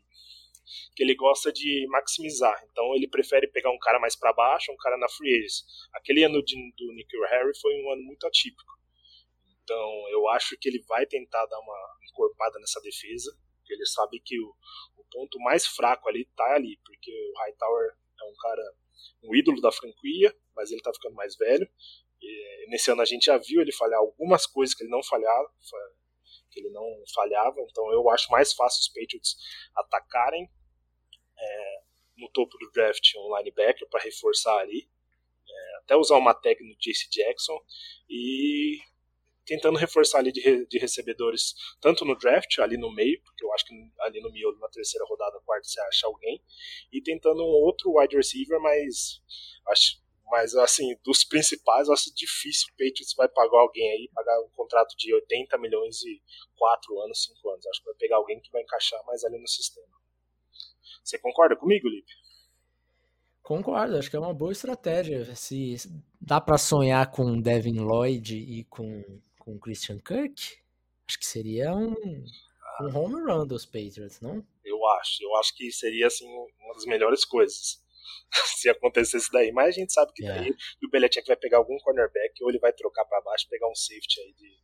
[0.95, 2.57] que ele gosta de maximizar.
[2.71, 5.65] Então ele prefere pegar um cara mais para baixo, um cara na free agents.
[5.93, 8.71] Aquele ano de, do Nikhil Harry foi um ano muito atípico.
[9.63, 13.35] Então eu acho que ele vai tentar dar uma encorpada nessa defesa.
[13.69, 14.55] Ele sabe que o,
[14.97, 18.73] o ponto mais fraco ali tá ali, porque o Hightower é um cara,
[19.23, 21.69] um ídolo da franquia, mas ele tá ficando mais velho.
[22.21, 25.49] E nesse ano a gente já viu ele falhar algumas coisas que ele não falhava,
[26.49, 27.59] que ele não falhava.
[27.61, 29.35] Então eu acho mais fácil os Patriots
[29.75, 30.49] atacarem
[31.37, 31.81] é,
[32.17, 34.89] no topo do draft um linebacker para reforçar ali,
[35.47, 37.57] é, até usar uma tag no JC Jackson
[38.09, 38.79] e
[39.49, 43.65] tentando reforçar ali de, de, recebedores, tanto no draft, ali no meio, porque eu acho
[43.65, 46.39] que ali no miolo, na terceira rodada, quarta, você acha alguém,
[46.93, 49.19] e tentando um outro wide receiver, mas
[49.69, 49.97] acho,
[50.29, 54.49] mas assim, dos principais, eu acho difícil o Patriots vai pagar alguém aí, pagar um
[54.49, 56.21] contrato de 80 milhões e
[56.57, 57.65] 4 anos, 5 anos.
[57.67, 59.87] Acho que vai pegar alguém que vai encaixar mais ali no sistema.
[61.03, 62.11] Você concorda comigo, Lipe?
[63.41, 65.35] Concordo, acho que é uma boa estratégia.
[65.35, 65.75] Se
[66.21, 70.59] dá para sonhar com Devin Lloyd e com com Christian Kirk,
[71.07, 71.95] acho que seria um,
[72.81, 74.45] um home run dos Patriots, não?
[74.63, 77.81] Eu acho, eu acho que seria assim uma das melhores coisas
[78.57, 79.51] se acontecesse daí.
[79.51, 80.49] Mas a gente sabe que daí
[80.83, 84.21] o Belichick vai pegar algum cornerback ou ele vai trocar para baixo, pegar um safety
[84.21, 84.59] aí de,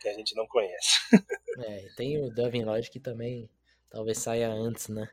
[0.00, 0.98] que a gente não conhece.
[1.66, 3.48] é, tem o Devin Lloyd que também
[3.90, 5.08] talvez saia antes, né?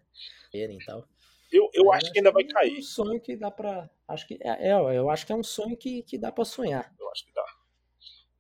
[0.54, 1.08] E tal.
[1.52, 2.76] Eu, eu acho que ainda vai cair.
[2.76, 3.89] É um sonho que dá pra.
[4.08, 6.93] Acho que é, é, eu acho que é um sonho que, que dá pra sonhar.
[7.00, 7.45] Eu acho que dá.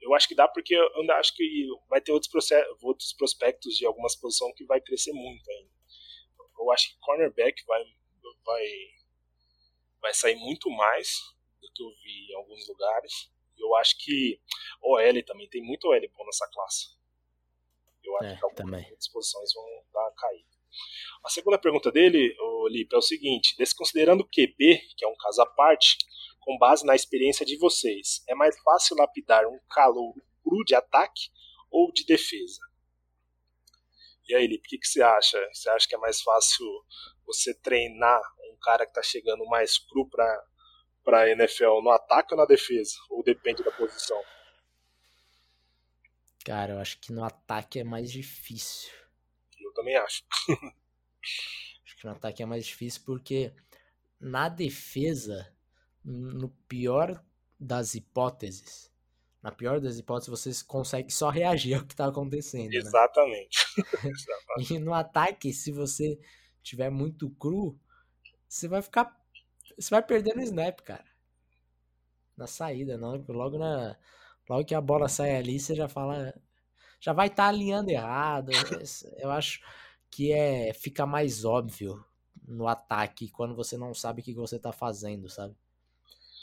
[0.01, 2.31] Eu acho que dá porque eu ainda acho que vai ter outros,
[2.81, 5.71] outros prospectos de algumas posições que vai crescer muito ainda.
[6.57, 7.83] Eu acho que cornerback vai,
[8.45, 8.65] vai,
[10.01, 11.09] vai sair muito mais
[11.61, 13.31] do que eu vi em alguns lugares.
[13.57, 14.39] Eu acho que
[14.81, 16.97] OL também tem muito OL bom nessa classe.
[18.03, 20.49] Eu acho é, que algumas disposições vão dar caída.
[21.23, 22.35] A segunda pergunta dele,
[22.69, 25.97] Lipe, é o seguinte: desconsiderando o QB, que é um caso à parte,
[26.39, 31.29] com base na experiência de vocês, é mais fácil lapidar um calor cru de ataque
[31.69, 32.59] ou de defesa?
[34.27, 35.37] E aí, Lipe, o que, que você acha?
[35.53, 36.65] Você acha que é mais fácil
[37.25, 38.21] você treinar
[38.59, 40.45] cara que está chegando mais cru para
[41.03, 42.93] para a NFL no ataque ou na defesa?
[43.09, 44.21] Ou depende da posição?
[46.45, 48.91] Cara, eu acho que no ataque é mais difícil.
[49.59, 50.23] Eu também acho.
[51.83, 53.53] acho que no ataque é mais difícil porque
[54.19, 55.51] na defesa
[56.03, 57.23] no pior
[57.59, 58.91] das hipóteses,
[59.41, 62.73] na pior das hipóteses, você consegue só reagir ao que está acontecendo.
[62.73, 63.57] Exatamente.
[64.03, 64.65] Né?
[64.71, 66.19] e no ataque, se você
[66.61, 67.79] tiver muito cru,
[68.49, 69.15] você vai ficar.
[69.77, 71.05] Você vai perder no snap, cara.
[72.35, 73.23] Na saída, não.
[73.27, 73.95] Logo na.
[74.49, 76.33] Logo que a bola sai ali, você já fala.
[76.99, 78.51] Já vai estar tá alinhando errado.
[79.17, 79.61] Eu acho
[80.09, 82.03] que é fica mais óbvio
[82.47, 85.55] no ataque quando você não sabe o que você está fazendo, sabe?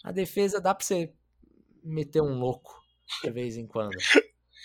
[0.05, 1.13] A defesa dá pra você
[1.83, 2.81] meter um louco
[3.25, 3.97] de vez em quando.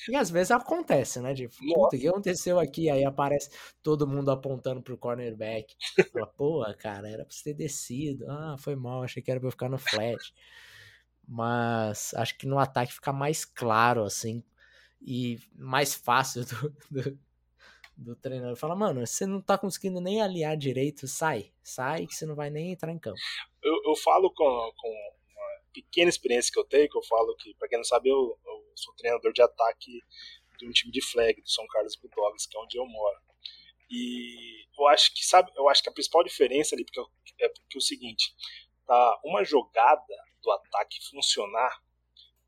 [0.10, 1.34] E às vezes acontece, né?
[1.34, 2.90] De puta, o que aconteceu aqui?
[2.90, 3.50] Aí aparece
[3.84, 5.76] todo mundo apontando pro cornerback.
[6.12, 8.26] Fala, pô, cara, era pra você ter descido.
[8.30, 10.34] Ah, foi mal, achei que era pra eu ficar no flat.
[11.28, 14.44] Mas acho que no ataque fica mais claro, assim,
[15.02, 17.20] e mais fácil do, do,
[17.96, 18.56] do treinador.
[18.56, 21.52] Fala, mano, você não tá conseguindo nem aliar direito, sai.
[21.64, 23.20] Sai que você não vai nem entrar em campo.
[23.64, 25.14] Eu, eu falo com, com
[25.74, 28.72] pequena experiência que eu tenho, que eu falo que, para quem não sabe, eu, eu,
[28.76, 30.00] sou treinador de ataque
[30.58, 33.20] de um time de flag do São Carlos Bulldogs, que é onde eu moro.
[33.90, 37.00] E eu acho que, sabe, eu acho que a principal diferença ali porque
[37.40, 38.34] é porque é o seguinte,
[38.86, 41.78] tá uma jogada do ataque funcionar,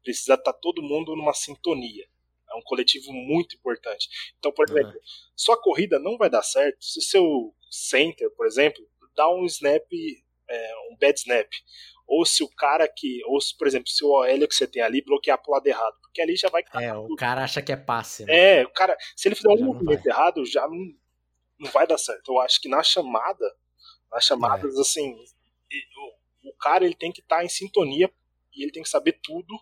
[0.03, 2.07] precisa estar tá todo mundo numa sintonia.
[2.49, 4.07] É um coletivo muito importante.
[4.38, 5.01] Então, por exemplo, uhum.
[5.36, 9.86] sua corrida não vai dar certo se seu center, por exemplo, dá um snap,
[10.47, 11.49] é, um bad snap
[12.13, 14.84] ou se o cara que, ou se, por exemplo, se o OL que você tem
[14.84, 17.76] ali bloquear pro lado errado, porque ali já vai É, o cara acha que é
[17.76, 18.60] passe, né?
[18.60, 20.93] É, o cara, se ele fizer um movimento errado, já não,
[21.60, 22.32] não vai dar certo.
[22.32, 23.52] Eu acho que na chamada,
[24.12, 24.82] nas chamadas, é.
[24.82, 25.15] assim,
[26.43, 28.12] o, o, cara ele tem que estar tá em sintonia
[28.56, 29.60] e ele tem que saber tudo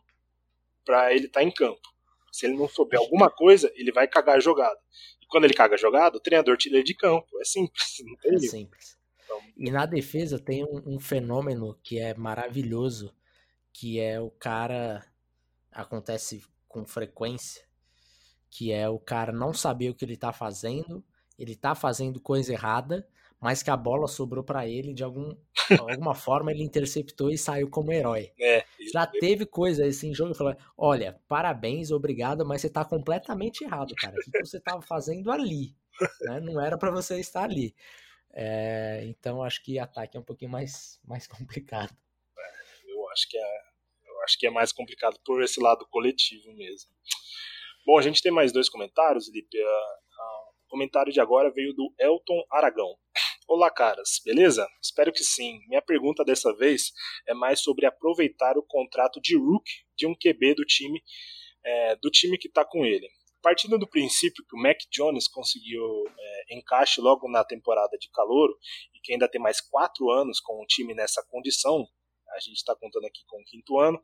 [0.83, 1.89] para ele estar tá em campo.
[2.33, 4.79] Se ele não souber alguma coisa, ele vai cagar a jogada.
[5.21, 7.27] E quando ele caga a jogada, o treinador tira ele de campo.
[7.39, 9.00] É simples, não tem É simples.
[9.57, 13.13] E na defesa tem um, um, fenômeno que é maravilhoso,
[13.73, 15.05] que é o cara
[15.71, 17.63] acontece com frequência,
[18.49, 21.03] que é o cara não saber o que ele tá fazendo,
[21.37, 23.07] ele tá fazendo coisa errada,
[23.41, 25.35] mas que a bola sobrou para ele de algum,
[25.79, 28.31] alguma forma ele interceptou e saiu como herói.
[28.39, 28.63] É,
[28.93, 33.95] Já teve coisa assim em jogo, falou: "Olha, parabéns, obrigado, mas você tá completamente errado,
[33.95, 34.15] cara.
[34.15, 35.75] O que você tava fazendo ali?
[36.21, 36.39] Né?
[36.39, 37.75] Não era para você estar ali."
[38.33, 41.95] É, então acho que ataque é um pouquinho mais, mais complicado.
[42.37, 43.61] É, eu acho que é,
[44.07, 46.91] eu acho que é mais complicado por esse lado coletivo mesmo.
[47.85, 49.57] Bom, a gente tem mais dois comentários, Felipe.
[49.57, 52.95] O comentário de agora veio do Elton Aragão.
[53.47, 54.65] Olá, caras, beleza?
[54.81, 55.59] Espero que sim.
[55.67, 56.93] Minha pergunta dessa vez
[57.27, 61.03] é mais sobre aproveitar o contrato de Rook de um QB do time,
[61.65, 63.09] é, do time que está com ele.
[63.41, 68.55] Partindo do princípio que o Mac Jones conseguiu é, encaixe logo na temporada de calouro
[68.93, 71.87] e que ainda tem mais quatro anos com o time nessa condição,
[72.29, 73.99] a gente está contando aqui com o quinto ano,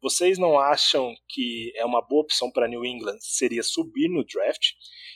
[0.00, 3.18] vocês não acham que é uma boa opção para New England?
[3.20, 4.72] Seria subir no draft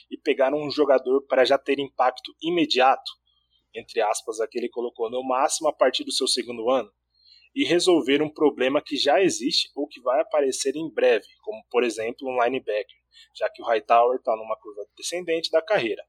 [0.09, 3.11] e pegar um jogador para já ter impacto imediato,
[3.75, 6.91] entre aspas, aquele ele colocou no máximo a partir do seu segundo ano,
[7.53, 11.83] e resolver um problema que já existe ou que vai aparecer em breve, como por
[11.83, 12.95] exemplo um linebacker,
[13.35, 16.03] já que o Hightower está numa curva descendente da carreira.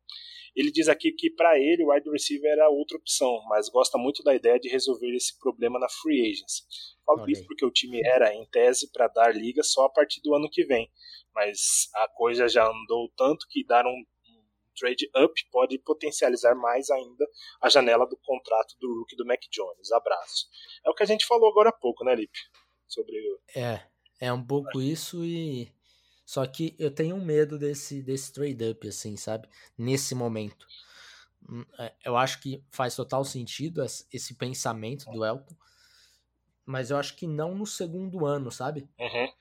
[0.55, 4.23] Ele diz aqui que para ele o wide receiver era outra opção, mas gosta muito
[4.23, 6.65] da ideia de resolver esse problema na free agency.
[7.05, 10.35] Falo isso porque o time era, em tese, para dar liga só a partir do
[10.35, 10.91] ano que vem,
[11.35, 14.05] mas a coisa já andou tanto que dar um,
[14.79, 17.27] trade up pode potencializar mais ainda
[17.61, 19.93] a janela do contrato do rookie do Mac Jones.
[19.93, 20.47] Abraço.
[20.85, 22.39] É o que a gente falou agora há pouco, né, Lipe?
[22.87, 23.15] Sobre.
[23.55, 23.83] É,
[24.21, 25.73] é um pouco isso e
[26.29, 29.49] só que eu tenho um medo desse, desse trade-up, assim, sabe?
[29.79, 30.67] Nesse momento.
[31.49, 35.57] Hum, é, eu acho que faz total sentido esse pensamento do Elton,
[36.67, 38.87] mas eu acho que não no segundo ano, sabe?
[39.01, 39.33] Uhum.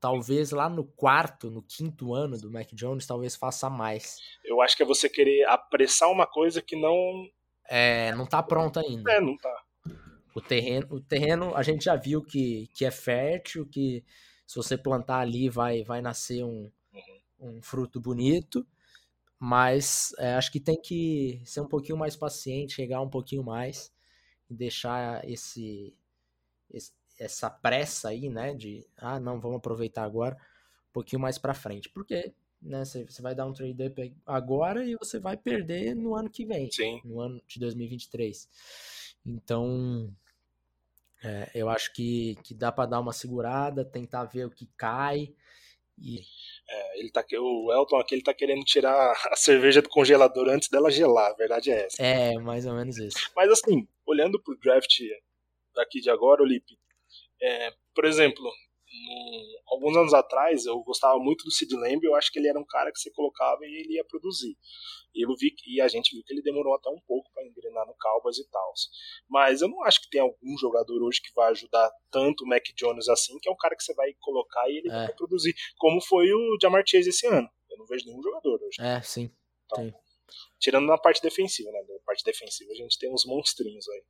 [0.00, 4.18] Talvez lá no quarto, no quinto ano do Mac Jones, talvez faça mais.
[4.44, 7.28] Eu acho que é você querer apressar uma coisa que não.
[7.68, 9.12] É, não tá pronta ainda.
[9.12, 9.62] É, não tá.
[10.34, 14.04] O terreno, o terreno a gente já viu que, que é fértil, que
[14.46, 17.56] se você plantar ali vai, vai nascer um, uhum.
[17.56, 18.66] um fruto bonito,
[19.38, 23.92] mas é, acho que tem que ser um pouquinho mais paciente, chegar um pouquinho mais
[24.48, 25.94] e deixar esse,
[26.70, 30.36] esse essa pressa aí, né, de ah, não, vamos aproveitar agora,
[30.88, 34.84] um pouquinho mais para frente, porque né, você, você vai dar um trade up agora
[34.84, 37.00] e você vai perder no ano que vem, Sim.
[37.04, 38.48] no ano de 2023.
[39.24, 40.12] Então,
[41.24, 45.34] é, eu acho que, que dá para dar uma segurada, tentar ver o que cai.
[45.98, 46.20] E...
[46.68, 50.68] É, ele tá, o Elton aqui ele tá querendo tirar a cerveja do congelador antes
[50.68, 52.02] dela gelar, a verdade é essa.
[52.02, 53.30] É, mais ou menos isso.
[53.34, 54.98] Mas assim, olhando pro draft
[55.74, 56.78] daqui de agora, Olipe,
[57.42, 58.44] é, por exemplo,
[59.66, 62.64] alguns anos atrás eu gostava muito do Sid Lamb, eu acho que ele era um
[62.64, 64.56] cara que você colocava e ele ia produzir.
[65.14, 67.86] E, eu vi, e a gente viu que ele demorou até um pouco para engrenar
[67.86, 68.72] no Cowboys e tal.
[69.28, 72.64] Mas eu não acho que tem algum jogador hoje que vai ajudar tanto o Mac
[72.76, 75.06] Jones assim, que é um cara que você vai colocar e ele é.
[75.06, 77.48] vai produzir, como foi o Jamar Chase esse ano.
[77.70, 78.80] Eu não vejo nenhum jogador hoje.
[78.80, 79.30] É, sim.
[79.66, 79.94] Então.
[80.58, 81.80] Tirando na parte defensiva, né?
[81.88, 84.02] Na parte defensiva a gente tem uns monstrinhos aí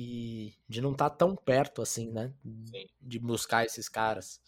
[0.00, 2.32] e de não estar tá tão perto assim, né?
[2.44, 2.86] Sim.
[3.02, 4.40] De buscar esses caras,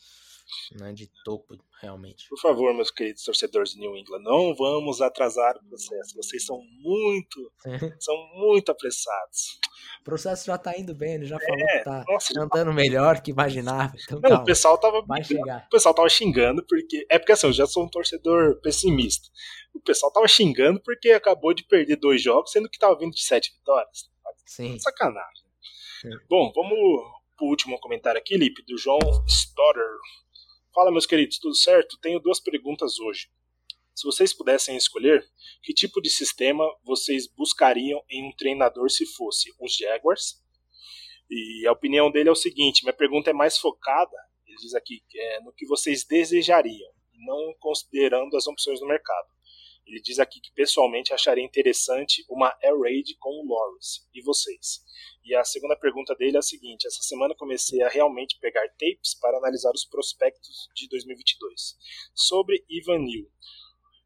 [0.78, 0.92] né?
[0.92, 2.28] De topo, realmente.
[2.28, 6.14] Por favor, meus queridos torcedores de New England, não vamos atrasar o processo.
[6.14, 7.52] Vocês são muito,
[7.98, 9.58] são muito apressados.
[10.00, 13.20] O processo já tá indo bem, ele já é, falou que tá nossa, andando melhor
[13.20, 13.92] que imaginava.
[14.04, 15.66] Então, não, calma, o pessoal tava vai chegar.
[15.66, 19.28] O pessoal tava xingando porque é porque assim, eu já sou um torcedor pessimista.
[19.74, 23.24] O pessoal tava xingando porque acabou de perder dois jogos, sendo que tava vindo de
[23.24, 24.08] sete vitórias.
[24.50, 24.76] Sim.
[24.80, 25.44] Sacanagem.
[26.00, 26.10] Sim.
[26.28, 26.76] Bom, vamos
[27.36, 29.86] pro último comentário aqui, Lipe, do João Stotter.
[30.74, 31.96] Fala, meus queridos, tudo certo?
[32.00, 33.30] Tenho duas perguntas hoje.
[33.94, 35.24] Se vocês pudessem escolher,
[35.62, 40.42] que tipo de sistema vocês buscariam em um treinador se fosse os Jaguars?
[41.30, 45.00] E a opinião dele é o seguinte: minha pergunta é mais focada, ele diz aqui,
[45.14, 46.90] é, no que vocês desejariam,
[47.24, 49.28] não considerando as opções do mercado.
[49.90, 54.07] Ele diz aqui que pessoalmente acharia interessante uma Air Raid com o Lawrence.
[54.14, 54.85] E vocês?
[55.24, 59.14] E a segunda pergunta dele é a seguinte: essa semana comecei a realmente pegar tapes
[59.20, 61.76] para analisar os prospectos de 2022.
[62.14, 63.29] Sobre Ivan New.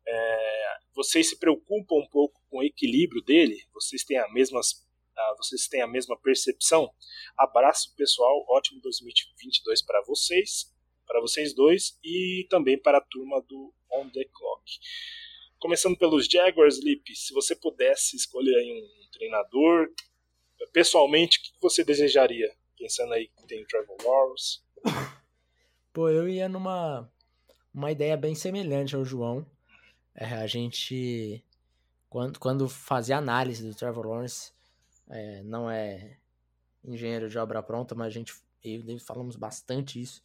[0.07, 3.63] É, vocês se preocupam um pouco com o equilíbrio dele?
[3.75, 4.61] Vocês têm a mesma,
[5.37, 6.91] vocês têm a mesma percepção?
[7.37, 10.73] Abraço pessoal, ótimo 2022 para vocês,
[11.07, 14.63] para vocês dois e também para a turma do On the Clock.
[15.65, 19.89] Começando pelos Jaguars, Lipe, se você pudesse escolher aí um treinador,
[20.75, 22.55] pessoalmente, o que você desejaria?
[22.79, 24.61] Pensando aí que tem o Trevor Lawrence.
[25.91, 27.11] Pô, eu ia numa
[27.73, 29.47] uma ideia bem semelhante ao João.
[30.15, 31.43] É, a gente,
[32.11, 34.53] quando, quando fazia análise do Trevor Lawrence,
[35.09, 36.19] é, não é
[36.85, 40.23] engenheiro de obra pronta, mas a gente, eu falamos bastante isso,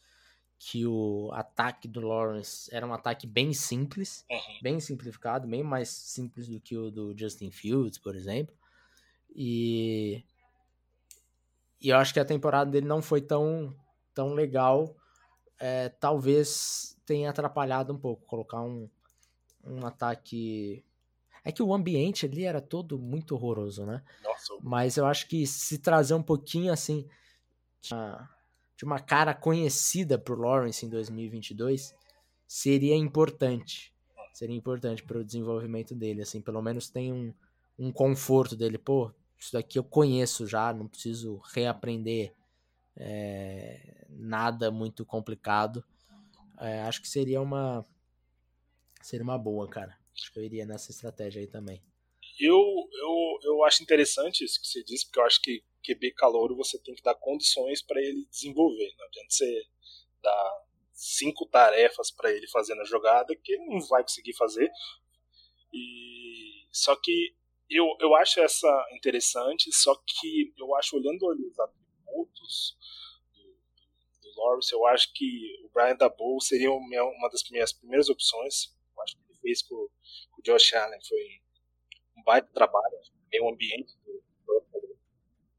[0.59, 4.59] que o ataque do Lawrence era um ataque bem simples, Uhum.
[4.61, 8.53] bem simplificado, bem mais simples do que o do Justin Fields, por exemplo.
[9.33, 10.23] E,
[11.81, 13.73] e eu acho que a temporada dele não foi tão,
[14.13, 14.95] tão legal.
[15.59, 18.89] É, talvez tenha atrapalhado um pouco colocar um,
[19.63, 20.83] um ataque.
[21.43, 24.03] É que o ambiente ali era todo muito horroroso, né?
[24.21, 27.07] Nossa, Mas eu acho que se trazer um pouquinho assim
[27.91, 28.29] uma,
[28.79, 31.93] de uma cara conhecida pro Lawrence em 2022
[32.47, 33.93] seria importante.
[34.33, 37.33] Seria importante para o desenvolvimento dele, assim, pelo menos tem um,
[37.77, 38.77] um conforto dele.
[38.77, 42.33] Pô, isso daqui eu conheço já, não preciso reaprender
[42.95, 45.83] é, nada muito complicado.
[46.57, 47.85] É, acho que seria uma
[49.01, 49.97] seria uma boa, cara.
[50.15, 51.83] Acho que eu iria nessa estratégia aí também.
[52.39, 52.63] Eu,
[52.93, 56.77] eu, eu acho interessante isso que você disse, porque eu acho que QB calouro você
[56.79, 58.93] tem que dar condições para ele desenvolver.
[58.97, 59.63] Não adianta você
[60.21, 60.63] dar
[60.93, 64.69] cinco tarefas para ele fazer na jogada que ele não vai conseguir fazer.
[65.73, 67.35] E só que
[67.69, 72.77] eu, eu acho essa interessante, só que eu acho olhando os atributos
[73.33, 73.43] do,
[74.21, 78.75] do Lawrence, eu acho que o Brian Dabow seria uma das minhas primeiras opções.
[78.95, 81.41] Eu acho que ele fez com, com o Josh Allen foi
[82.17, 82.97] um baita trabalho,
[83.31, 83.98] meio ambiente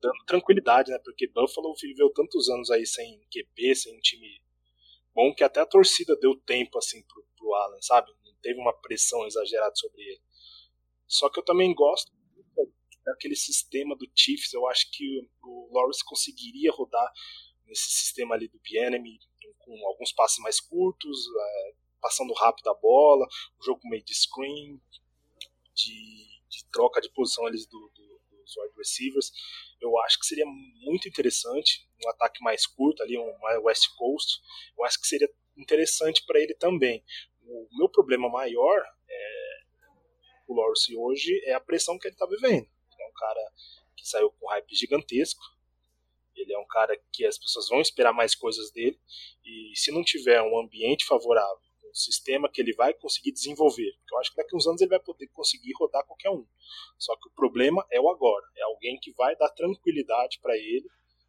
[0.00, 0.98] dando tranquilidade, né?
[1.04, 4.40] Porque Buffalo viveu tantos anos aí sem QB, sem time
[5.14, 8.10] bom, que até a torcida deu tempo assim pro, pro Allen, sabe?
[8.24, 10.22] Não teve uma pressão exagerada sobre ele.
[11.06, 12.12] Só que eu também gosto
[13.04, 17.10] daquele sistema do Chiefs, eu acho que o Lawrence conseguiria rodar
[17.66, 19.18] nesse sistema ali do Bienemy,
[19.58, 23.26] com alguns passes mais curtos, é, passando rápido a bola,
[23.58, 24.80] um jogo meio de screen,
[25.74, 29.32] de, de troca de posição ali do, do, dos wide receivers.
[29.80, 34.40] Eu acho que seria muito interessante um ataque mais curto ali, um West Coast.
[34.78, 37.02] Eu acho que seria interessante para ele também.
[37.42, 39.40] O meu problema maior é
[40.46, 42.66] o Lawrence hoje é a pressão que ele está vivendo.
[42.98, 43.52] É um cara
[43.96, 45.40] que saiu com hype gigantesco.
[46.34, 48.98] Ele é um cara que as pessoas vão esperar mais coisas dele.
[49.44, 54.18] E se não tiver um ambiente favorável, um sistema que ele vai conseguir desenvolver, eu
[54.18, 56.46] acho que daqui a uns anos ele vai poder conseguir rodar qualquer um.
[56.98, 58.46] Só que o problema é o agora.
[58.56, 60.88] É alguém que vai dar tranquilidade para ele,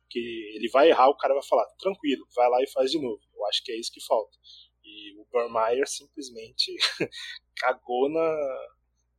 [0.10, 0.20] que
[0.56, 3.22] ele vai errar, o cara vai falar, tranquilo, vai lá e faz de novo.
[3.34, 4.38] Eu acho que é isso que falta.
[4.84, 6.76] E o Burmeyer simplesmente
[7.58, 8.68] cagou na,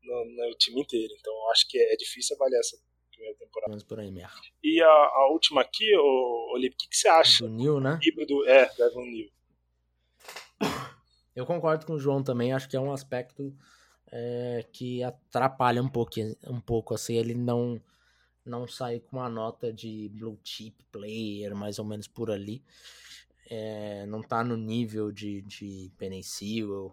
[0.03, 1.13] no, no, time inteiro.
[1.19, 2.77] Então eu acho que é, difícil avaliar essa
[3.11, 3.71] primeira temporada.
[3.71, 4.31] Vamos por aí mesmo.
[4.63, 5.95] E a, a última aqui,
[6.53, 7.45] Olívio, o que, que você acha?
[7.45, 7.99] Do Neil, né?
[8.01, 9.33] Do híbrido, é, Devon Neil.
[11.35, 13.57] Eu concordo com o João também, acho que é um aspecto
[14.11, 16.13] é, que atrapalha um pouco,
[16.47, 17.81] um pouco assim, ele não
[18.45, 22.63] não sair com uma nota de blue chip player, mais ou menos por ali.
[23.49, 26.93] É, não tá no nível de, de Penicil,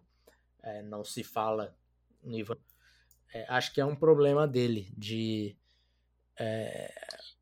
[0.62, 1.76] é, não se fala
[2.24, 2.58] nível.
[3.34, 5.56] É, acho que é um problema dele de.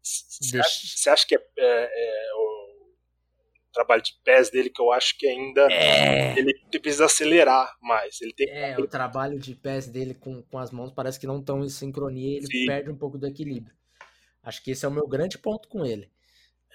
[0.02, 2.47] Você é, acha, acha, que é, é, o
[3.78, 6.38] trabalho de pés dele que eu acho que ainda É.
[6.38, 8.20] ele precisa acelerar mais.
[8.22, 11.40] Ele tem É, o trabalho de pés dele com, com as mãos parece que não
[11.40, 12.66] estão em sincronia e ele Sim.
[12.66, 13.76] perde um pouco do equilíbrio.
[14.42, 16.10] Acho que esse é o meu grande ponto com ele.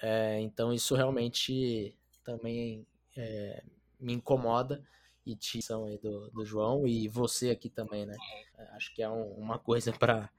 [0.01, 2.85] É, então isso realmente também
[3.17, 3.63] é,
[3.99, 4.83] me incomoda
[5.25, 8.15] e são aí do, do João e você aqui também, né?
[8.75, 10.29] Acho que é um- uma coisa para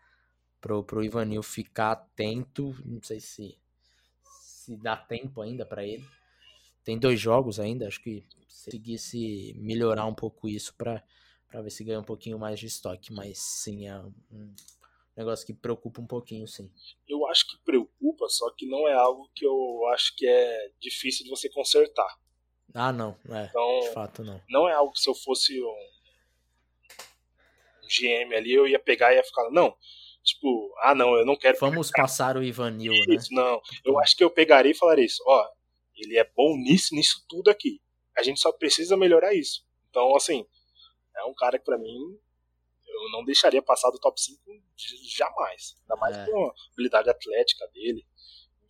[0.61, 2.75] pro, pro Ivanil ficar atento.
[2.85, 3.59] Não sei se
[4.41, 6.05] se dá tempo ainda para ele.
[6.85, 11.03] Tem dois jogos ainda, acho que se conseguisse melhorar um pouco isso para
[11.53, 14.55] ver se ganha um pouquinho mais de estoque, mas sim é um
[15.17, 16.71] negócio que preocupa um pouquinho, sim.
[17.09, 21.25] Eu acho que preocupa, só que não é algo que eu acho que é difícil
[21.25, 22.19] de você consertar.
[22.75, 24.43] Ah, não, é, Então, de fato não.
[24.49, 25.69] não é algo que se eu fosse um,
[27.83, 29.75] um GM ali, eu ia pegar e ia ficar, não,
[30.23, 33.15] tipo, ah não, eu não quero Vamos passar o Ivanil, né?
[33.15, 33.61] isso, não.
[33.85, 35.49] Eu acho que eu pegaria e falaria isso, ó,
[35.97, 37.81] ele é bom nisso, nisso tudo aqui.
[38.17, 39.67] A gente só precisa melhorar isso.
[39.91, 40.47] Então, assim,
[41.17, 42.19] é um cara que pra mim
[42.87, 44.41] eu não deixaria passar do top 5
[45.17, 45.75] jamais.
[45.83, 46.27] Ainda mais É.
[46.27, 48.07] com a habilidade atlética dele.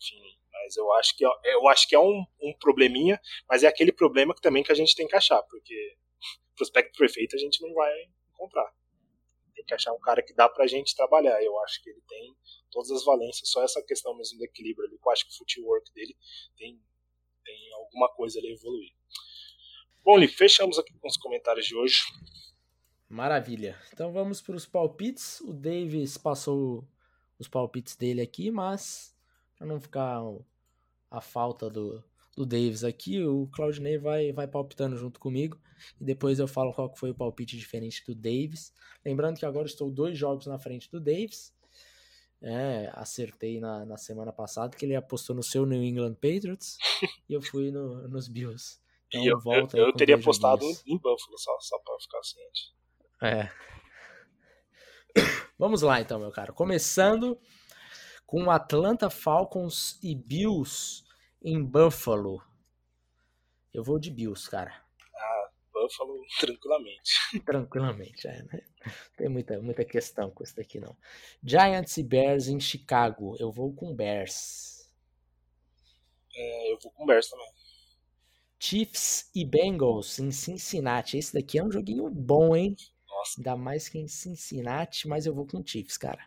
[0.00, 0.22] Enfim,
[0.52, 3.92] mas eu acho que é- eu acho que é um, um probleminha, mas é aquele
[3.92, 5.96] problema que também que a gente tem que achar, porque
[6.56, 7.92] prospecto perfeito a gente não vai
[8.32, 8.70] encontrar.
[9.54, 11.42] Tem que achar um cara que dá pra gente trabalhar.
[11.42, 12.36] Eu acho que ele tem
[12.70, 15.36] todas as valências, só essa questão mesmo do equilíbrio ali, que eu acho que o
[15.36, 16.16] footwork dele
[16.56, 16.80] tem,
[17.44, 18.92] tem alguma coisa ali a evoluir.
[20.04, 22.02] Bom, Li, fechamos aqui com os comentários de hoje.
[23.08, 23.78] Maravilha.
[23.92, 25.40] Então vamos para os palpites.
[25.40, 26.86] O Davis passou
[27.38, 29.14] os palpites dele aqui, mas
[29.56, 30.20] para não ficar
[31.10, 32.02] a falta do,
[32.36, 35.58] do Davis aqui, o Claudinei vai, vai palpitando junto comigo.
[36.00, 38.72] E depois eu falo qual foi o palpite diferente do Davis.
[39.04, 41.54] Lembrando que agora estou dois jogos na frente do Davis.
[42.46, 46.76] É, acertei na, na semana passada que ele apostou no seu New England Patriots
[47.26, 48.78] e eu fui no, nos Bills.
[49.08, 52.74] Então, e eu, eu, eu teria apostado em Buffalo, só, só pra ficar ciente.
[53.22, 53.48] É.
[55.58, 56.52] Vamos lá então, meu caro.
[56.52, 57.40] Começando
[58.26, 61.02] com Atlanta Falcons e Bills
[61.42, 62.42] em Buffalo.
[63.72, 64.83] Eu vou de Bills, cara.
[65.84, 67.12] Ah, Buffalo tranquilamente.
[67.44, 68.60] tranquilamente, é, né?
[69.16, 70.96] Tem muita, muita questão com isso daqui, não.
[71.42, 73.36] Giants e Bears em Chicago.
[73.38, 74.90] Eu vou com Bears.
[76.34, 77.48] É, eu vou com Bears também.
[78.58, 81.18] Chiefs e Bengals em Cincinnati.
[81.18, 82.74] Esse daqui é um joguinho bom, hein?
[83.06, 83.38] Nossa.
[83.38, 86.26] Ainda mais que em Cincinnati, mas eu vou com Chiefs, cara.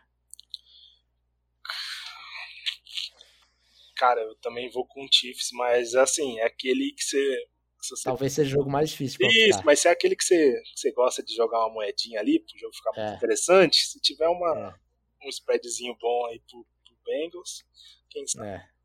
[3.96, 7.48] Cara, eu também vou com Chiefs, mas assim, é aquele que você.
[7.80, 8.04] Você...
[8.04, 9.18] Talvez seja o jogo mais difícil.
[9.22, 12.58] Isso, mas se é aquele que você, você gosta de jogar uma moedinha ali, pro
[12.58, 13.16] jogo ficar muito é.
[13.16, 14.74] interessante, se tiver uma,
[15.22, 15.26] é.
[15.26, 17.64] um spreadzinho bom aí pro, pro Bengals,
[18.10, 18.48] quem sabe.
[18.48, 18.78] É.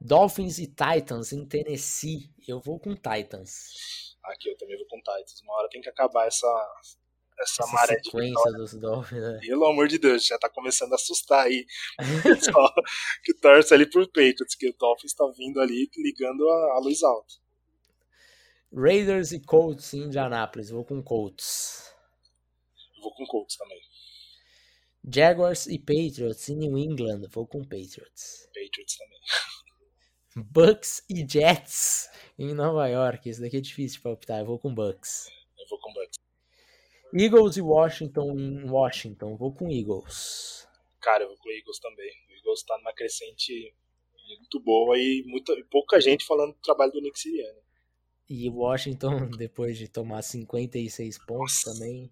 [0.00, 2.30] Dolphins e Titans em Tennessee.
[2.46, 4.16] Eu vou com Titans.
[4.24, 5.40] Aqui eu também vou com Titans.
[5.42, 6.46] Uma hora tem que acabar essa,
[7.40, 8.58] essa, essa maré de vitória.
[8.58, 9.38] dos Dolphins, né?
[9.40, 11.66] Pelo amor de Deus, já tá começando a assustar aí.
[12.42, 12.74] Só
[13.24, 17.02] que torce ali por Patriots, que o Dolphins tá vindo ali ligando a, a luz
[17.02, 17.34] alta.
[18.72, 20.70] Raiders e Colts em Indianapolis.
[20.70, 21.94] Vou com Colts.
[23.00, 23.80] Vou com Colts também.
[25.10, 27.28] Jaguars e Patriots em New England.
[27.30, 28.48] Vou com Patriots.
[28.52, 29.20] Patriots também.
[30.52, 33.28] Bucks e Jets em Nova York.
[33.28, 34.40] Isso daqui é difícil para optar.
[34.40, 35.28] Eu vou com Bucks.
[35.58, 36.18] Eu vou com Bucks.
[37.14, 39.36] Eagles e Washington em Washington.
[39.36, 40.68] Vou com Eagles.
[41.00, 42.12] Cara, eu vou com Eagles também.
[42.28, 43.74] O Eagles tá numa crescente
[44.36, 47.67] muito boa e muita, pouca gente falando do trabalho do Nick Sirianni.
[48.28, 51.72] E Washington, depois de tomar 56 pontos Nossa.
[51.72, 52.10] também,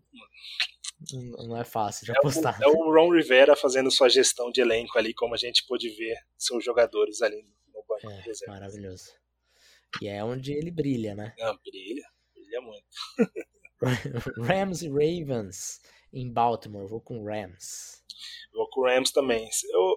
[1.47, 2.59] não é fácil de é apostar.
[2.61, 5.91] O, é o Ron Rivera fazendo sua gestão de elenco ali, como a gente pôde
[5.91, 7.43] ver seus jogadores ali
[7.75, 9.13] no banco é, Maravilhoso.
[10.01, 11.35] E é onde ele brilha, né?
[11.39, 12.05] Não, brilha,
[12.35, 12.87] brilha muito.
[14.43, 15.81] Rams e Ravens
[16.13, 16.89] em Baltimore.
[16.89, 18.03] Vou com Rams.
[18.53, 19.49] Vou com Rams também.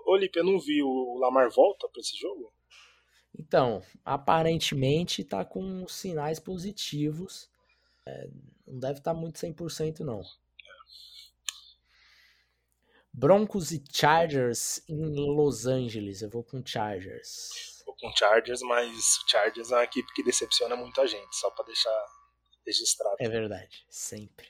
[0.06, 2.54] Ô, Lipe, eu não vi o Lamar volta para esse jogo?
[3.40, 7.50] Então, aparentemente tá com sinais positivos.
[8.06, 8.30] É,
[8.68, 10.22] não deve estar tá muito 100% não.
[13.14, 16.22] Broncos e Chargers em Los Angeles.
[16.22, 17.82] Eu vou com Chargers.
[17.86, 21.66] Vou com Chargers, mas Chargers é uma equipe que decepciona muito a gente, só para
[21.66, 22.06] deixar
[22.66, 23.16] registrado.
[23.20, 24.48] É verdade, sempre.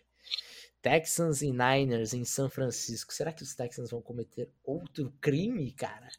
[0.81, 3.13] Texans e Niners em São Francisco.
[3.13, 6.09] Será que os Texans vão cometer outro crime, cara?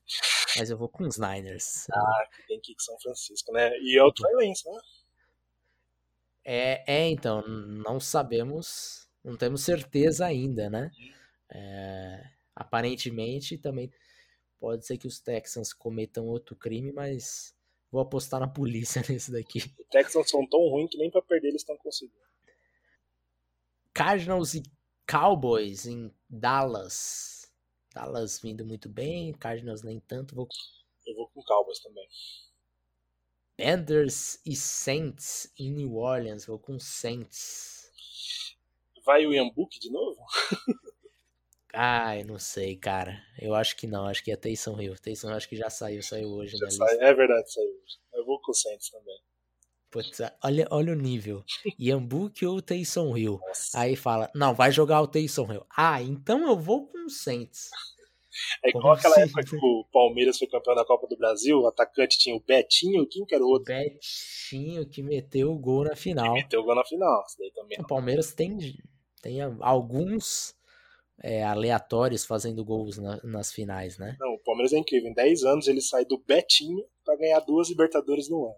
[0.57, 1.87] Mas eu vou com os Niners.
[1.93, 3.71] Ah, tem que ir com São Francisco, né?
[3.79, 4.81] E é o Trey Lance, né?
[6.45, 10.91] É, é, então, não sabemos, não temos certeza ainda, né?
[11.53, 12.25] É,
[12.55, 13.93] aparentemente também
[14.59, 17.55] pode ser que os Texans cometam outro crime, mas
[17.91, 19.59] Vou apostar na polícia nesse daqui.
[19.59, 22.21] Os Texans são tão ruins que nem pra perder eles estão conseguindo.
[23.93, 24.63] Cardinals e
[25.09, 27.40] Cowboys em Dallas.
[27.95, 30.35] Dallas vindo muito bem, Cardinals nem tanto.
[30.35, 30.49] Vou...
[31.07, 32.07] Eu vou com Cowboys também.
[33.57, 36.47] Panthers e Saints em New Orleans.
[36.47, 37.93] Vou com Saints.
[39.05, 40.25] Vai o Book de novo?
[41.73, 43.23] Ai, não sei, cara.
[43.39, 44.07] Eu acho que não.
[44.07, 44.97] Acho que é Taysom Hill.
[44.99, 46.57] Taysom acho que já saiu, saiu hoje.
[46.57, 46.67] Já
[47.01, 47.99] é verdade, saiu hoje.
[48.13, 49.21] Eu vou com o Saints também.
[49.91, 51.43] Putz, olha, olha o nível.
[51.81, 53.41] Yambuki ou Taysom Hill?
[53.45, 53.81] Nossa.
[53.81, 55.67] Aí fala, não, vai jogar o Taysom Hill.
[55.77, 57.71] Ah, então eu vou com o Saints.
[58.65, 62.19] É igual aquela época que o Palmeiras foi campeão da Copa do Brasil, o atacante
[62.19, 63.75] tinha o Betinho, quem que era o outro?
[63.75, 66.35] Betinho que meteu o gol na final.
[66.35, 67.25] Que meteu o gol na final.
[67.81, 68.57] O Palmeiras tem,
[69.21, 70.55] tem alguns
[71.23, 74.17] é, aleatórios fazendo gols na, nas finais, né?
[74.21, 75.11] Não, o Palmeiras é incrível.
[75.11, 78.57] Em 10 anos ele sai do Betinho para ganhar duas Libertadores no ano.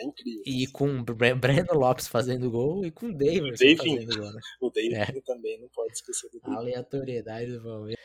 [0.00, 0.42] É incrível.
[0.46, 4.40] E com Breno Lopes fazendo gol e com o Davis fazendo gol, né?
[4.58, 5.20] O Davis é.
[5.20, 6.40] também, não pode esquecer do.
[6.50, 8.04] Aleatoriedade do Palmeiras.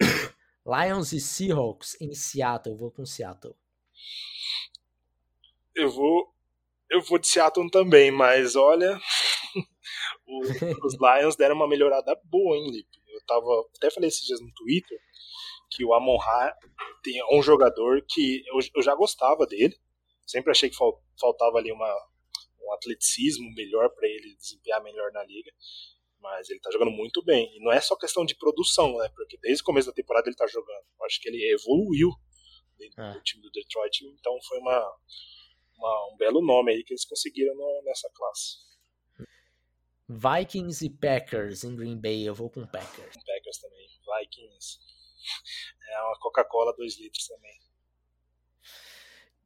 [0.66, 2.74] Lions e Seahawks em Seattle.
[2.74, 3.54] Eu vou com Seattle.
[5.76, 6.34] Eu vou.
[6.90, 8.98] Eu vou de Seattle também, mas olha.
[10.82, 12.98] os Lions deram uma melhorada boa, hein, Lipe?
[13.06, 13.46] Eu tava.
[13.76, 14.98] Até falei esses dias no Twitter
[15.70, 16.52] que o Amon Ra
[17.02, 19.76] tem um jogador que eu, eu já gostava dele.
[20.26, 20.76] Sempre achei que
[21.20, 21.92] faltava ali uma,
[22.60, 25.50] um atleticismo melhor para ele desempenhar melhor na liga.
[26.20, 27.54] Mas ele tá jogando muito bem.
[27.56, 29.08] E não é só questão de produção, né?
[29.14, 30.84] Porque desde o começo da temporada ele tá jogando.
[30.98, 32.10] Eu acho que ele evoluiu
[32.76, 33.12] dentro ah.
[33.12, 34.04] do time do Detroit.
[34.04, 34.96] Então foi uma,
[35.76, 38.66] uma, um belo nome aí que eles conseguiram no, nessa classe.
[40.08, 43.16] Vikings e Packers em Green Bay, eu vou com Packers.
[43.24, 43.86] Packers também.
[44.20, 44.78] Vikings.
[45.88, 47.56] É uma Coca-Cola 2 litros também.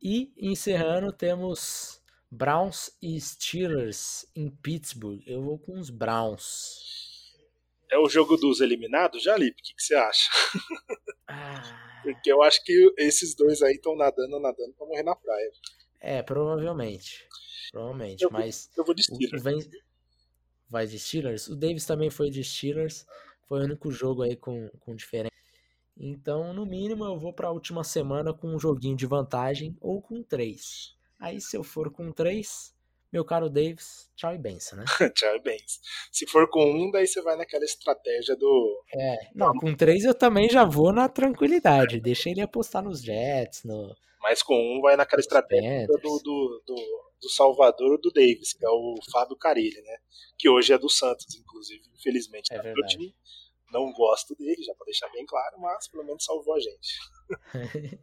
[0.02, 5.22] E encerrando, temos Browns e Steelers em Pittsburgh.
[5.26, 7.34] Eu vou com os Browns.
[7.90, 9.60] É o jogo dos eliminados, já, Lipe?
[9.60, 10.30] O que, que você acha?
[11.32, 12.00] Ah.
[12.02, 15.52] Porque eu acho que esses dois aí estão nadando, nadando pra morrer na praia.
[16.00, 17.24] É, provavelmente.
[17.70, 18.68] Provavelmente, eu, mas.
[18.76, 19.40] Eu vou de Steelers.
[19.40, 19.58] Vem...
[20.68, 21.46] Vai de Steelers?
[21.46, 23.06] O Davis também foi de Steelers.
[23.46, 25.30] Foi o único jogo aí com, com diferença.
[26.02, 30.00] Então, no mínimo, eu vou para a última semana com um joguinho de vantagem ou
[30.00, 30.96] com três.
[31.18, 32.74] Aí, se eu for com três,
[33.12, 34.84] meu caro Davis, tchau e benção, né?
[35.14, 35.82] tchau e benção.
[36.10, 38.82] Se for com um, daí você vai naquela estratégia do.
[38.94, 42.00] É, não, com três eu também já vou na tranquilidade.
[42.00, 43.94] Deixa ele apostar nos Jets, no.
[44.22, 48.70] Mas com um vai naquela estratégia do, do, do, do Salvador do Davis, que é
[48.70, 49.96] o Fábio Carilli, né?
[50.38, 52.52] Que hoje é do Santos, inclusive, infelizmente.
[52.52, 53.14] É verdade.
[53.72, 56.98] Não gosto dele, já para deixar bem claro, mas pelo menos salvou a gente.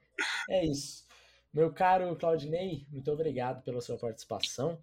[0.50, 1.06] é isso.
[1.54, 4.82] Meu caro Claudinei, muito obrigado pela sua participação.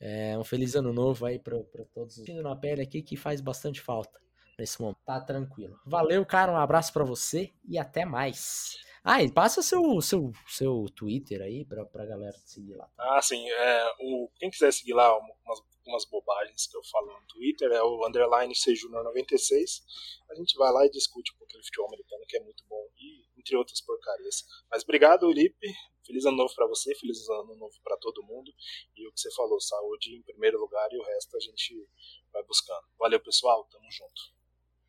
[0.00, 1.58] É um feliz ano novo aí para
[1.92, 4.20] todos os na pele aqui que faz bastante falta
[4.58, 4.98] nesse momento.
[5.04, 5.78] Tá tranquilo.
[5.84, 6.52] Valeu, cara.
[6.52, 8.76] Um abraço para você e até mais.
[9.06, 12.90] Ah, e passa seu, seu, seu Twitter aí pra, pra galera seguir lá.
[12.96, 13.46] Ah, sim.
[13.50, 17.82] É, o, quem quiser seguir lá umas, umas bobagens que eu falo no Twitter é
[17.82, 19.82] o underline Sejunor96.
[20.30, 22.82] A gente vai lá e discute um pouquinho de futebol americano, que é muito bom,
[22.96, 24.46] e entre outras porcarias.
[24.70, 25.68] Mas obrigado, Lipe.
[26.06, 28.50] Feliz ano novo para você, feliz ano novo para todo mundo.
[28.96, 31.88] E o que você falou, saúde em primeiro lugar e o resto a gente
[32.32, 32.86] vai buscando.
[32.98, 33.68] Valeu, pessoal.
[33.70, 34.22] Tamo junto.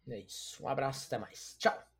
[0.07, 0.63] É isso.
[0.63, 1.57] Um abraço, até mais.
[1.59, 1.94] Tchau.